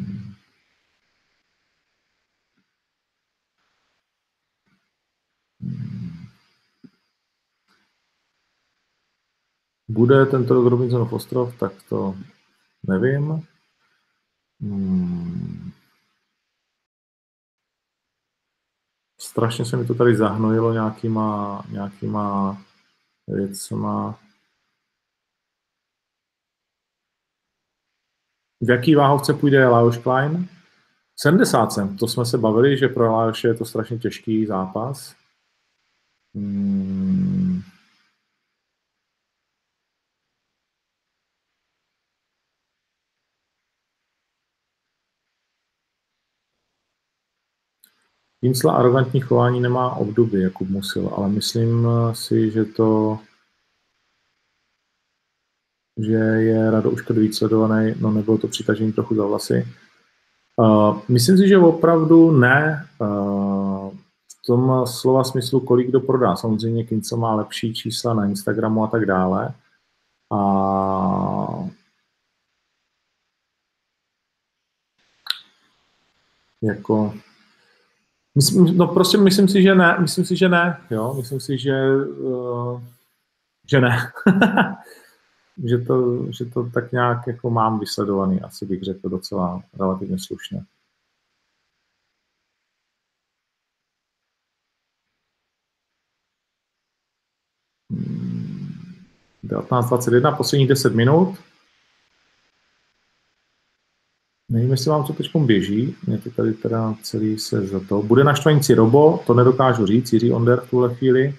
Bude 9.97 10.25
tento 10.25 10.53
rok 10.53 10.67
Robinsonov 10.67 11.13
ostrov, 11.13 11.57
tak 11.59 11.73
to 11.89 12.15
nevím. 12.87 13.47
Hmm. 14.61 15.71
Strašně 19.19 19.65
se 19.65 19.77
mi 19.77 19.85
to 19.85 19.95
tady 19.95 20.15
zahnojilo 20.15 20.73
nějakýma, 20.73 21.65
nějakýma 21.69 22.57
věcma. 23.27 24.19
V 28.61 28.69
jaký 28.69 28.95
váhovce 28.95 29.33
půjde 29.33 29.67
Lajos 29.67 29.97
Klein? 29.97 30.49
70 31.15 31.71
jsem. 31.71 31.97
To 31.97 32.07
jsme 32.07 32.25
se 32.25 32.37
bavili, 32.37 32.77
že 32.77 32.87
pro 32.87 33.11
Lajoše 33.11 33.47
je 33.47 33.53
to 33.53 33.65
strašně 33.65 33.97
těžký 33.97 34.45
zápas. 34.45 35.15
Hmm. 36.35 37.76
Kincla 48.47 48.73
arrogantní 48.73 49.19
chování 49.19 49.61
nemá 49.61 49.95
obdoby, 49.95 50.41
Jakub 50.41 50.69
Musil, 50.69 51.13
ale 51.17 51.29
myslím 51.29 51.87
si, 52.13 52.51
že 52.51 52.65
to 52.65 53.19
že 55.97 56.13
je 56.15 56.71
Rado 56.71 56.91
Uškod 56.91 57.17
víc 57.17 57.37
sledovaný, 57.37 57.95
no 57.99 58.11
nebylo 58.11 58.37
to 58.37 58.47
přitažení 58.47 58.93
trochu 58.93 59.15
za 59.15 59.25
vlasy. 59.25 59.67
Uh, 60.55 61.01
myslím 61.07 61.37
si, 61.37 61.47
že 61.47 61.57
opravdu 61.57 62.31
ne. 62.31 62.87
Uh, 62.99 63.91
v 64.27 64.45
tom 64.45 64.87
slova 64.87 65.23
smyslu, 65.23 65.59
kolik 65.59 65.87
kdo 65.87 65.99
prodá. 65.99 66.35
Samozřejmě 66.35 66.83
Kincel 66.83 67.17
má 67.17 67.35
lepší 67.35 67.73
čísla 67.73 68.13
na 68.13 68.25
Instagramu 68.25 68.83
a 68.83 68.87
tak 68.87 69.05
dále. 69.05 69.53
A 70.31 70.39
jako 76.61 77.13
Myslím, 78.37 78.77
no 78.77 78.87
prostě 78.87 79.17
myslím 79.17 79.47
si, 79.47 79.61
že 79.61 79.75
ne. 79.75 79.97
Myslím 79.99 80.25
si, 80.25 80.35
že 80.35 80.49
ne. 80.49 80.81
Jo, 80.89 81.13
myslím 81.13 81.39
si, 81.39 81.57
že, 81.57 81.95
uh, 81.95 82.81
že 83.69 83.81
ne. 83.81 84.11
že, 85.65 85.77
to, 85.77 86.25
že 86.31 86.45
to 86.45 86.69
tak 86.69 86.91
nějak 86.91 87.27
jako 87.27 87.49
mám 87.49 87.79
vysledovaný, 87.79 88.41
asi 88.41 88.65
bych 88.65 88.83
řekl 88.83 89.09
docela 89.09 89.61
relativně 89.79 90.19
slušně. 90.19 90.63
Hmm. 97.91 98.73
19.21, 99.43 100.37
posledních 100.37 100.67
10 100.67 100.95
minut. 100.95 101.37
Nevím, 104.57 104.71
jestli 104.71 104.91
vám 104.91 105.03
to 105.03 105.13
teď 105.13 105.35
běží, 105.35 105.95
mě 106.07 106.17
to 106.17 106.31
tady 106.31 106.53
teda 106.53 106.95
celý 107.03 107.39
se 107.39 107.67
za 107.67 107.79
to. 107.79 108.01
Bude 108.01 108.23
naštvaní 108.23 108.59
Robo, 108.75 109.23
to 109.27 109.33
nedokážu 109.33 109.85
říct, 109.85 110.13
Jiří 110.13 110.31
Onder 110.31 110.61
v 110.61 110.69
tuhle 110.69 110.95
chvíli. 110.95 111.35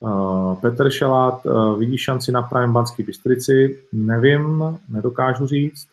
Uh, 0.00 0.60
Petr 0.60 0.90
Šelát, 0.90 1.46
uh, 1.46 1.78
vidí 1.78 1.98
šanci 1.98 2.32
na 2.32 2.42
Prime 2.42 2.72
Banský 2.72 3.02
Bystrici? 3.02 3.82
Nevím, 3.92 4.64
nedokážu 4.88 5.46
říct. 5.46 5.88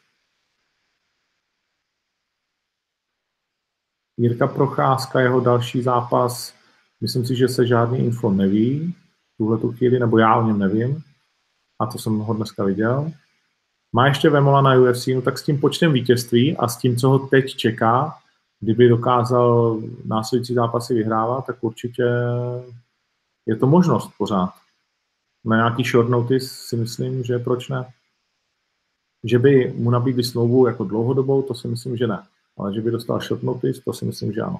Jirka 4.18 4.48
Procházka, 4.48 5.20
jeho 5.20 5.40
další 5.40 5.82
zápas, 5.82 6.54
myslím 7.02 7.26
si, 7.26 7.36
že 7.36 7.48
se 7.48 7.68
žádný 7.68 8.00
info 8.00 8.32
neví 8.32 8.96
tuhle 9.38 9.58
tu 9.58 9.72
chvíli, 9.72 10.00
nebo 10.00 10.18
já 10.18 10.36
o 10.36 10.48
něm 10.48 10.60
nevím. 10.60 11.04
A 11.80 11.86
to 11.86 12.00
jsem 12.00 12.18
ho 12.20 12.34
dneska 12.34 12.64
viděl 12.64 13.12
má 13.94 14.08
ještě 14.08 14.30
Vemola 14.30 14.62
na 14.62 14.76
UFC, 14.76 15.08
no 15.08 15.22
tak 15.22 15.38
s 15.38 15.44
tím 15.44 15.60
počtem 15.60 15.94
vítězství 15.94 16.58
a 16.58 16.68
s 16.68 16.78
tím, 16.78 16.96
co 16.96 17.10
ho 17.10 17.20
teď 17.20 17.56
čeká, 17.56 18.18
kdyby 18.60 18.90
dokázal 18.90 19.82
následující 20.06 20.54
zápasy 20.54 20.94
vyhrávat, 20.94 21.46
tak 21.46 21.64
určitě 21.64 22.04
je 23.46 23.56
to 23.56 23.68
možnost 23.68 24.12
pořád. 24.18 24.54
Na 25.46 25.56
nějaký 25.56 25.84
short 25.84 26.10
notice 26.10 26.48
si 26.48 26.78
myslím, 26.78 27.24
že 27.24 27.40
proč 27.40 27.70
ne. 27.70 27.86
že 29.24 29.40
by 29.40 29.74
mu 29.78 29.92
nabídli 29.92 30.24
smlouvu 30.24 30.68
jako 30.68 30.84
dlouhodobou, 30.84 31.42
to 31.42 31.56
si 31.56 31.68
myslím, 31.68 31.98
že 31.98 32.08
ne. 32.08 32.24
Ale 32.58 32.74
že 32.74 32.82
by 32.82 32.92
dostal 32.92 33.20
short 33.20 33.44
notice, 33.44 33.82
to 33.82 33.94
si 33.94 34.06
myslím, 34.06 34.34
že 34.34 34.42
ano. 34.42 34.60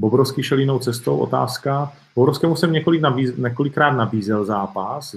Bobrovský 0.00 0.42
šel 0.42 0.58
jinou 0.58 0.78
cestou, 0.78 1.18
otázka. 1.18 1.92
Bobrovskému 2.14 2.56
jsem 2.56 2.72
několik 2.72 3.00
nabíz, 3.00 3.36
několikrát 3.36 3.90
nabízel 3.90 4.44
zápas, 4.44 5.16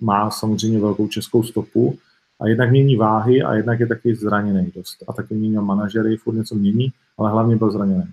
má 0.00 0.30
samozřejmě 0.30 0.80
velkou 0.80 1.08
českou 1.08 1.42
stopu 1.42 1.98
a 2.40 2.48
jednak 2.48 2.70
mění 2.70 2.96
váhy 2.96 3.42
a 3.42 3.54
jednak 3.54 3.80
je 3.80 3.86
taky 3.86 4.14
zraněný 4.14 4.72
dost. 4.74 5.04
A 5.08 5.12
taky 5.12 5.34
měnil 5.34 5.62
manažery, 5.62 6.16
furt 6.16 6.34
něco 6.34 6.54
mění, 6.54 6.92
ale 7.18 7.30
hlavně 7.30 7.56
byl 7.56 7.70
zraněný. 7.70 8.04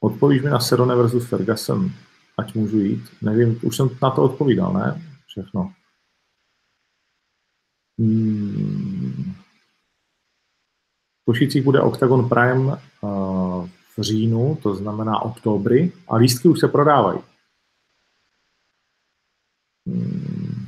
Odpovíš 0.00 0.42
mi 0.42 0.50
na 0.50 0.60
Serone 0.60 0.94
versus 0.94 1.28
Ferguson, 1.28 1.90
ať 2.38 2.54
můžu 2.54 2.78
jít. 2.78 3.04
Nevím, 3.22 3.60
už 3.62 3.76
jsem 3.76 3.90
na 4.02 4.10
to 4.10 4.22
odpovídal, 4.22 4.72
ne? 4.72 5.02
Všechno. 5.26 5.72
Hmm. 7.98 8.95
Košicích 11.26 11.62
bude 11.64 11.80
Octagon 11.80 12.28
Prime 12.28 12.76
uh, 13.00 13.68
v 13.96 14.02
říjnu, 14.02 14.58
to 14.62 14.74
znamená 14.74 15.22
oktobry, 15.22 15.92
a 16.08 16.16
lístky 16.16 16.48
už 16.48 16.60
se 16.60 16.68
prodávají. 16.68 17.20
Hmm. 19.86 20.66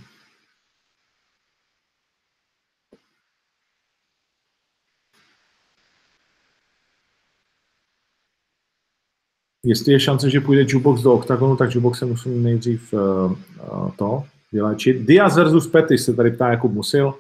Jestli 9.64 9.92
je 9.92 10.00
šance, 10.00 10.30
že 10.30 10.40
půjde 10.40 10.64
Jukebox 10.68 11.02
do 11.02 11.14
OKTAGONu, 11.14 11.56
tak 11.56 11.74
Jukebox 11.74 11.98
se 11.98 12.06
musí 12.06 12.28
nejdřív 12.30 12.92
uh, 12.92 13.90
to 13.96 14.24
vylečit. 14.52 15.06
Diaz 15.06 15.36
versus 15.36 15.66
Petty 15.66 15.98
se 15.98 16.14
tady 16.14 16.30
ptá 16.30 16.50
Jakub 16.50 16.72
Musil. 16.72 17.14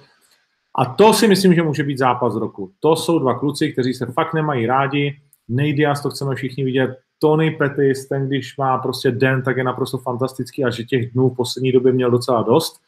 A 0.78 0.84
to 0.84 1.12
si 1.12 1.28
myslím, 1.28 1.54
že 1.54 1.62
může 1.62 1.84
být 1.84 1.98
zápas 1.98 2.34
roku. 2.34 2.70
To 2.80 2.96
jsou 2.96 3.18
dva 3.18 3.38
kluci, 3.38 3.72
kteří 3.72 3.94
se 3.94 4.06
fakt 4.06 4.34
nemají 4.34 4.66
rádi. 4.66 5.20
Nej 5.48 5.72
Diaz, 5.72 6.02
to 6.02 6.10
chceme 6.10 6.34
všichni 6.34 6.64
vidět. 6.64 6.98
Tony 7.18 7.50
Pettis, 7.50 8.08
ten 8.08 8.26
když 8.26 8.56
má 8.56 8.78
prostě 8.78 9.10
den, 9.10 9.42
tak 9.42 9.56
je 9.56 9.64
naprosto 9.64 9.98
fantastický 9.98 10.64
a 10.64 10.70
že 10.70 10.84
těch 10.84 11.12
dnů 11.12 11.28
v 11.28 11.36
poslední 11.36 11.72
době 11.72 11.92
měl 11.92 12.10
docela 12.10 12.42
dost. 12.42 12.80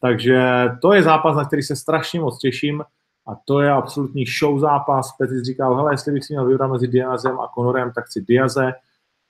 Takže 0.00 0.68
to 0.82 0.92
je 0.92 1.02
zápas, 1.02 1.36
na 1.36 1.44
který 1.44 1.62
se 1.62 1.76
strašně 1.76 2.20
moc 2.20 2.38
těším 2.38 2.82
a 3.26 3.32
to 3.44 3.60
je 3.60 3.70
absolutní 3.70 4.24
show 4.38 4.58
zápas. 4.58 5.16
Pettis 5.18 5.42
říkal, 5.42 5.76
hele, 5.76 5.92
jestli 5.92 6.12
bych 6.12 6.24
si 6.24 6.32
měl 6.32 6.46
vybrat 6.46 6.68
mezi 6.68 6.88
Diazem 6.88 7.40
a 7.40 7.50
Conorem, 7.54 7.92
tak 7.94 8.12
si 8.12 8.22
Diaze. 8.22 8.72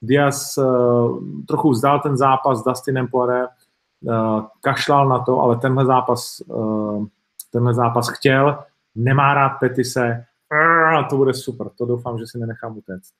Diaz 0.03 0.59
uh, 0.59 1.19
trochu 1.49 1.71
vzdal 1.71 2.01
ten 2.01 2.17
zápas 2.17 2.61
s 2.61 2.65
Dustinem 2.65 3.09
Poiré, 3.09 3.47
uh, 3.47 4.43
kašlal 4.61 5.09
na 5.09 5.19
to, 5.19 5.41
ale 5.41 5.57
tenhle 5.57 5.87
zápas, 5.87 6.43
uh, 6.47 7.07
tenhle 7.53 7.75
zápas 7.75 8.09
chtěl, 8.09 8.65
nemá 8.95 9.35
rád 9.35 9.49
Petise, 9.49 10.25
to 11.11 11.17
bude 11.17 11.35
super, 11.35 11.69
to 11.69 11.87
doufám, 11.87 12.19
že 12.19 12.27
si 12.27 12.39
nenechám 12.39 12.79
utéct. 12.79 13.13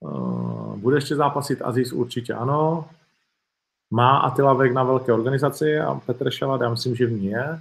Uh, 0.00 0.76
bude 0.76 0.96
ještě 0.96 1.16
zápasit 1.16 1.62
Aziz? 1.62 1.92
Určitě 1.92 2.34
ano. 2.34 2.88
Má 3.90 4.18
Attila 4.18 4.54
Vek 4.54 4.72
na 4.72 4.84
velké 4.84 5.12
organizaci 5.12 5.78
a 5.78 5.94
Petr 5.94 6.30
Šalat, 6.30 6.60
já 6.60 6.70
myslím, 6.70 6.94
že 6.94 7.06
v 7.06 7.12
ní 7.12 7.26
je. 7.26 7.60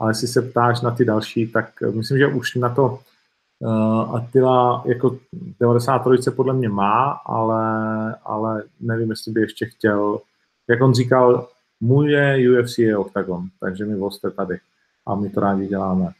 Ale 0.00 0.10
jestli 0.10 0.28
se 0.28 0.42
ptáš 0.42 0.80
na 0.80 0.90
ty 0.90 1.04
další, 1.04 1.52
tak 1.52 1.80
myslím, 1.80 2.18
že 2.18 2.26
už 2.26 2.54
na 2.54 2.74
to 2.74 2.98
uh, 3.58 4.16
Attila 4.16 4.82
jako 4.86 5.18
93 5.60 6.30
podle 6.30 6.54
mě 6.54 6.68
má, 6.68 7.10
ale, 7.10 8.14
ale 8.24 8.64
nevím, 8.80 9.10
jestli 9.10 9.32
by 9.32 9.40
ještě 9.40 9.66
chtěl. 9.66 10.20
Jak 10.68 10.82
on 10.82 10.94
říkal, 10.94 11.48
můj 11.82 12.12
je 12.12 12.60
UFC 12.60 12.78
je 12.78 12.96
Octagon, 12.96 13.48
takže 13.60 13.84
mi 13.84 13.94
voste 13.94 14.30
tady 14.30 14.58
a 15.06 15.14
my 15.14 15.30
to 15.30 15.40
rádi 15.40 15.66
děláme. 15.66 16.12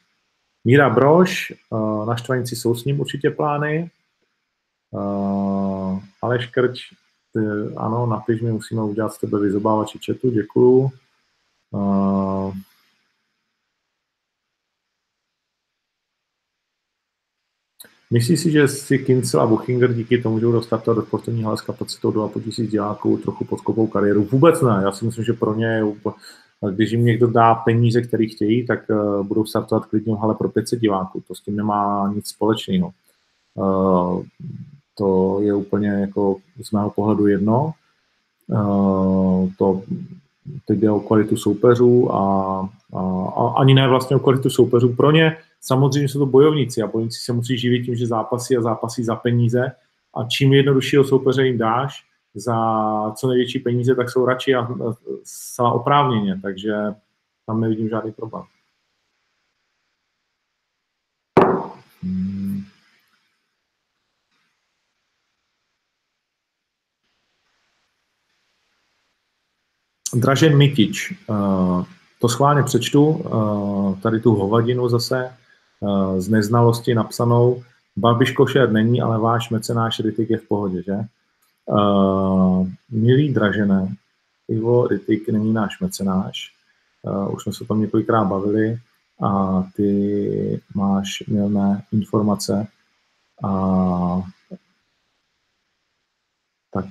Míra 0.65 0.91
Brož, 0.91 1.53
uh, 1.71 2.07
na 2.07 2.17
Štvanici 2.17 2.57
jsou 2.57 2.75
s 2.75 2.85
ním 2.85 3.01
určitě 3.01 3.31
plány. 3.31 3.91
Uh, 4.91 6.01
Aleš 6.23 6.47
Krč, 6.47 6.81
ano, 7.77 8.07
napiš 8.07 8.41
mi, 8.41 8.53
musíme 8.53 8.83
udělat 8.83 9.13
s 9.13 9.19
tebe 9.19 9.39
vyzobávači 9.39 9.99
četu, 9.99 10.31
děkuju. 10.31 10.91
Myslíš 18.13 18.41
si, 18.41 18.51
že 18.51 18.69
si 18.69 18.99
Kincel 18.99 19.41
a 19.41 19.47
Buchinger 19.47 19.95
díky 19.95 20.23
tomu, 20.23 20.39
že 20.39 20.47
budou 20.47 20.63
startovat 20.63 20.97
do 20.97 21.07
sportovní 21.07 21.43
hale 21.43 21.57
s 21.57 21.61
kapacitou 21.61 22.11
2,5 22.11 22.43
tisíc 22.43 22.71
diváků, 22.71 23.17
trochu 23.17 23.45
podkopou 23.45 23.87
kariéru? 23.87 24.25
Vůbec 24.25 24.63
ne. 24.63 24.81
Já 24.83 24.93
si 24.93 25.05
myslím, 25.05 25.25
že 25.25 25.33
pro 25.33 25.55
ně 25.55 25.67
je 25.67 25.85
úplně, 25.85 26.15
když 26.71 26.91
jim 26.91 27.05
někdo 27.05 27.27
dá 27.27 27.55
peníze, 27.55 28.03
které 28.03 28.27
chtějí, 28.27 28.67
tak 28.67 28.81
uh, 28.91 29.27
budou 29.27 29.45
startovat 29.45 29.87
klidně 29.87 30.17
hale 30.17 30.35
pro 30.35 30.49
500 30.49 30.81
diváků. 30.81 31.23
To 31.29 31.35
s 31.35 31.41
tím 31.41 31.57
nemá 31.57 32.13
nic 32.15 32.29
společného. 32.29 32.91
Uh, 33.55 34.23
to 34.99 35.39
je 35.41 35.55
úplně 35.55 35.89
jako 35.89 36.37
z 36.63 36.73
mého 36.73 36.91
pohledu 36.91 37.27
jedno. 37.27 37.73
Uh, 38.47 39.49
to 39.59 39.83
teď 40.67 40.79
jde 40.79 40.91
o 40.91 41.01
kvalitu 41.01 41.37
soupeřů 41.37 42.15
a, 42.15 42.21
a, 42.95 43.01
a 43.37 43.55
ani 43.57 43.75
ne 43.75 43.89
vlastně 43.89 44.17
o 44.17 44.21
kvalitu 44.21 44.51
soupeřů. 44.51 44.95
Pro 44.95 45.11
ně 45.11 45.37
samozřejmě 45.63 46.09
jsou 46.09 46.19
to 46.19 46.27
bojovníci 46.27 46.83
a 46.83 46.87
bojovníci 46.87 47.21
se 47.21 47.33
musí 47.33 47.59
živit 47.59 47.85
tím, 47.85 47.97
že 47.97 48.07
zápasy 48.07 48.57
a 48.57 48.63
zápasy 48.63 49.05
za 49.05 49.17
peníze 49.17 49.73
a 50.15 50.25
čím 50.25 50.53
jednoduššího 50.53 51.05
soupeře 51.05 51.47
jim 51.47 51.59
dáš 51.59 52.05
za 52.35 52.57
co 53.13 53.29
největší 53.29 53.59
peníze, 53.59 53.95
tak 53.95 54.11
jsou 54.11 54.27
radši 54.27 54.55
a 54.55 54.69
zcela 55.25 55.73
oprávněně, 55.73 56.41
takže 56.43 56.75
tam 57.47 57.61
nevidím 57.61 57.89
žádný 57.89 58.13
problém. 58.13 58.45
Hmm. 62.03 62.65
Dražen 70.15 70.57
Mitič, 70.57 71.15
uh, 71.27 71.85
to 72.21 72.29
schválně 72.29 72.63
přečtu, 72.63 73.07
uh, 73.07 74.01
tady 74.01 74.21
tu 74.21 74.35
hovadinu 74.35 74.89
zase 74.89 75.37
z 76.19 76.29
neznalosti 76.29 76.95
napsanou, 76.95 77.63
Babiš 77.97 78.33
košer 78.33 78.73
není, 78.73 79.03
ale 79.03 79.19
váš 79.19 79.51
mecenáš 79.51 80.01
Ritik 80.01 80.31
je 80.31 80.39
v 80.39 80.49
pohodě, 80.49 80.83
že? 80.83 80.97
Uh, 81.67 82.69
milý 82.91 83.33
Dražené, 83.33 83.97
Ivo 84.49 84.87
Ritik 84.87 85.29
není 85.29 85.53
náš 85.53 85.81
mecenáš, 85.81 86.55
uh, 87.03 87.35
už 87.35 87.43
jsme 87.43 87.53
se 87.53 87.65
o 87.65 87.67
tom 87.67 87.81
několikrát 87.81 88.25
bavili 88.25 88.79
a 89.23 89.63
ty 89.77 90.63
máš 90.75 91.23
milné 91.29 91.83
informace 91.93 92.67
a 93.45 94.23
tak 96.71 96.85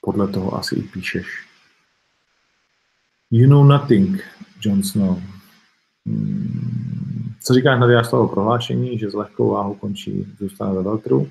podle 0.00 0.28
toho 0.28 0.54
asi 0.54 0.74
i 0.74 0.82
píšeš. 0.82 1.46
You 3.30 3.48
know 3.48 3.64
nothing, 3.64 4.22
Jon 4.60 4.82
Snow. 4.82 5.35
Co 7.42 7.54
říkáš 7.54 7.80
na 7.80 7.86
Diastovo 7.86 8.28
prohlášení, 8.28 8.98
že 8.98 9.10
s 9.10 9.14
lehkou 9.14 9.50
váhou 9.50 9.74
končí, 9.74 10.34
zůstane 10.38 10.74
ve 10.74 10.82
Veltru? 10.82 11.30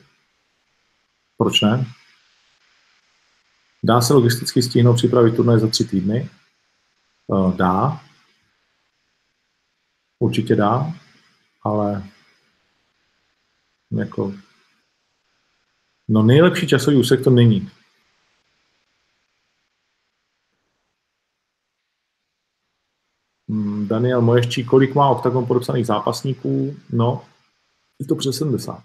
Proč 1.38 1.62
ne? 1.62 1.86
Dá 3.84 4.02
se 4.02 4.14
logisticky 4.14 4.62
stihnout 4.62 4.96
připravit 4.96 5.36
turnaj 5.36 5.60
za 5.60 5.68
tři 5.68 5.86
týdny? 5.86 6.30
Eh, 7.34 7.58
dá. 7.58 8.02
Určitě 10.20 10.56
dá, 10.56 10.94
ale 11.64 12.04
jako 13.92 14.34
no 16.08 16.24
nejlepší 16.24 16.68
časový 16.68 16.98
úsek 16.98 17.24
to 17.24 17.30
není. 17.30 17.70
Daniel 23.96 24.22
Moješčí, 24.22 24.66
kolik 24.68 24.96
má 24.96 25.10
Octagon 25.10 25.46
podepsaných 25.46 25.86
zápasníků? 25.86 26.76
No, 26.92 27.22
je 28.00 28.06
to 28.06 28.16
přes 28.16 28.38
70. 28.38 28.84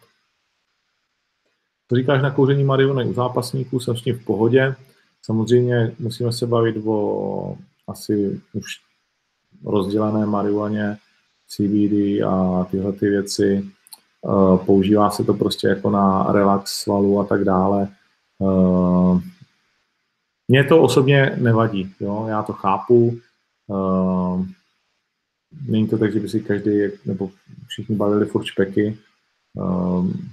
To 1.86 1.96
říkáš 1.96 2.22
na 2.22 2.30
kouření 2.30 2.64
marihuany 2.64 3.04
u 3.04 3.14
zápasníků, 3.14 3.80
jsem 3.80 3.96
s 3.96 4.02
tím 4.02 4.18
v 4.18 4.24
pohodě. 4.24 4.74
Samozřejmě 5.22 5.94
musíme 5.98 6.32
se 6.32 6.46
bavit 6.46 6.76
o 6.86 7.58
asi 7.88 8.40
už 8.52 8.64
rozdělené 9.64 10.26
marihuaně, 10.26 10.98
CBD 11.48 12.22
a 12.22 12.64
tyhle 12.70 12.92
ty 12.92 13.08
věci. 13.08 13.66
Eh, 13.66 14.58
používá 14.66 15.11
se 15.11 15.24
to 15.24 15.34
prostě 15.34 15.68
jako 15.68 15.90
na 15.90 16.32
relax 16.32 16.72
svalu 16.72 17.20
a 17.20 17.24
tak 17.24 17.44
dále. 17.44 17.88
Eh, 18.42 19.20
mně 20.48 20.64
to 20.64 20.82
osobně 20.82 21.36
nevadí, 21.40 21.94
jo? 22.00 22.26
já 22.28 22.42
to 22.42 22.52
chápu. 22.52 23.18
Není 25.68 25.88
to 25.88 25.98
tak, 25.98 26.12
že 26.12 26.20
by 26.20 26.28
si 26.28 26.40
každý, 26.40 26.70
nebo 27.05 27.30
všichni 27.66 27.96
balili 27.96 28.26
furt 28.26 28.44
špeky. 28.44 28.98
Um, 29.55 30.30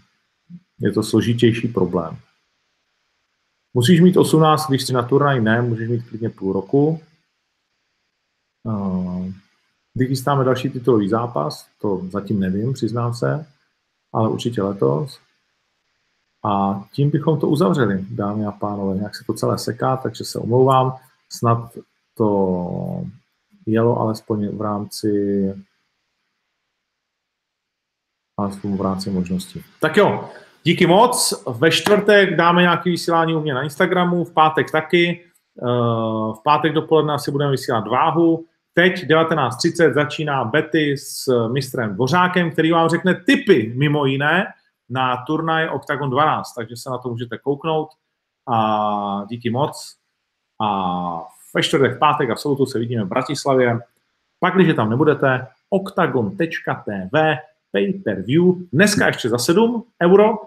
je 0.79 0.91
to 0.91 1.03
složitější 1.03 1.67
problém. 1.67 2.17
Musíš 3.73 4.01
mít 4.01 4.17
18, 4.17 4.69
když 4.69 4.83
jsi 4.85 4.93
na 4.93 5.03
turnaj, 5.03 5.41
ne, 5.41 5.61
můžeš 5.61 5.89
mít 5.89 6.09
klidně 6.09 6.29
půl 6.29 6.53
roku. 6.53 7.01
Uh, 8.63 9.27
kdy 9.93 10.07
chystáme 10.07 10.43
další 10.43 10.69
titulový 10.69 11.09
zápas, 11.09 11.67
to 11.81 12.07
zatím 12.09 12.39
nevím, 12.39 12.73
přiznám 12.73 13.13
se, 13.13 13.45
ale 14.13 14.29
určitě 14.29 14.61
letos. 14.61 15.19
A 16.45 16.83
tím 16.91 17.09
bychom 17.09 17.39
to 17.39 17.47
uzavřeli, 17.47 18.05
dámy 18.09 18.45
a 18.45 18.51
pánové. 18.51 18.95
Nějak 18.95 19.15
se 19.15 19.23
to 19.23 19.33
celé 19.33 19.57
seká, 19.57 19.97
takže 19.97 20.23
se 20.23 20.39
omlouvám. 20.39 20.95
Snad 21.29 21.71
to 22.13 23.05
jelo 23.67 23.99
alespoň 23.99 24.47
v 24.47 24.61
rámci 24.61 25.09
alespoň 28.39 28.77
v 28.77 28.81
rámci 28.81 29.09
možností. 29.09 29.63
Tak 29.81 29.97
jo, 29.97 30.29
díky 30.63 30.87
moc. 30.87 31.43
Ve 31.57 31.71
čtvrtek 31.71 32.35
dáme 32.35 32.61
nějaké 32.61 32.89
vysílání 32.89 33.35
u 33.35 33.41
mě 33.41 33.53
na 33.53 33.61
Instagramu, 33.61 34.23
v 34.23 34.33
pátek 34.33 34.71
taky. 34.71 35.23
Eh, 35.61 35.65
v 36.33 36.39
pátek 36.43 36.73
dopoledne 36.73 37.13
asi 37.13 37.31
budeme 37.31 37.51
vysílat 37.51 37.87
váhu. 37.87 38.45
Teď 38.73 39.07
19.30 39.07 39.93
začíná 39.93 40.43
Betty 40.43 40.97
s 40.97 41.47
mistrem 41.47 41.93
Dvořákem, 41.95 42.51
který 42.51 42.71
vám 42.71 42.89
řekne 42.89 43.15
typy 43.25 43.73
mimo 43.75 44.05
jiné 44.05 44.45
na 44.89 45.17
turnaj 45.27 45.69
Octagon 45.69 46.09
12, 46.09 46.53
takže 46.53 46.75
se 46.75 46.89
na 46.89 46.97
to 46.97 47.09
můžete 47.09 47.37
kouknout 47.37 47.89
a 48.47 49.25
díky 49.29 49.49
moc. 49.49 49.95
A 50.61 51.27
ve 51.57 51.63
čtvrtek, 51.63 51.99
pátek 51.99 52.29
a 52.29 52.35
v 52.35 52.39
sobotu 52.39 52.65
se 52.65 52.79
vidíme 52.79 53.03
v 53.03 53.07
Bratislavě. 53.07 53.79
Pak, 54.39 54.55
když 54.55 54.75
tam 54.75 54.89
nebudete, 54.89 55.47
octagon.tv 55.69 57.37
pay 57.71 57.93
per 57.93 58.21
view, 58.21 58.43
dneska 58.73 59.07
ještě 59.07 59.29
za 59.29 59.37
7 59.37 59.83
euro 60.03 60.37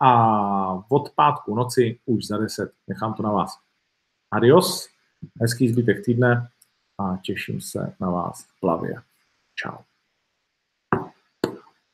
a 0.00 0.84
od 0.88 1.10
pátku 1.10 1.54
noci 1.54 1.98
už 2.06 2.26
za 2.26 2.38
10. 2.38 2.72
Nechám 2.88 3.14
to 3.14 3.22
na 3.22 3.30
vás. 3.30 3.58
Adios, 4.30 4.88
hezký 5.40 5.68
zbytek 5.68 6.04
týdne 6.04 6.48
a 6.98 7.16
těším 7.22 7.60
se 7.60 7.94
na 8.00 8.10
vás 8.10 8.44
v 8.44 8.60
plavě. 8.60 8.94
Čau. 9.54 9.76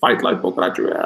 Fight 0.06 0.22
Life 0.22 0.40
pokračuje. 0.40 0.98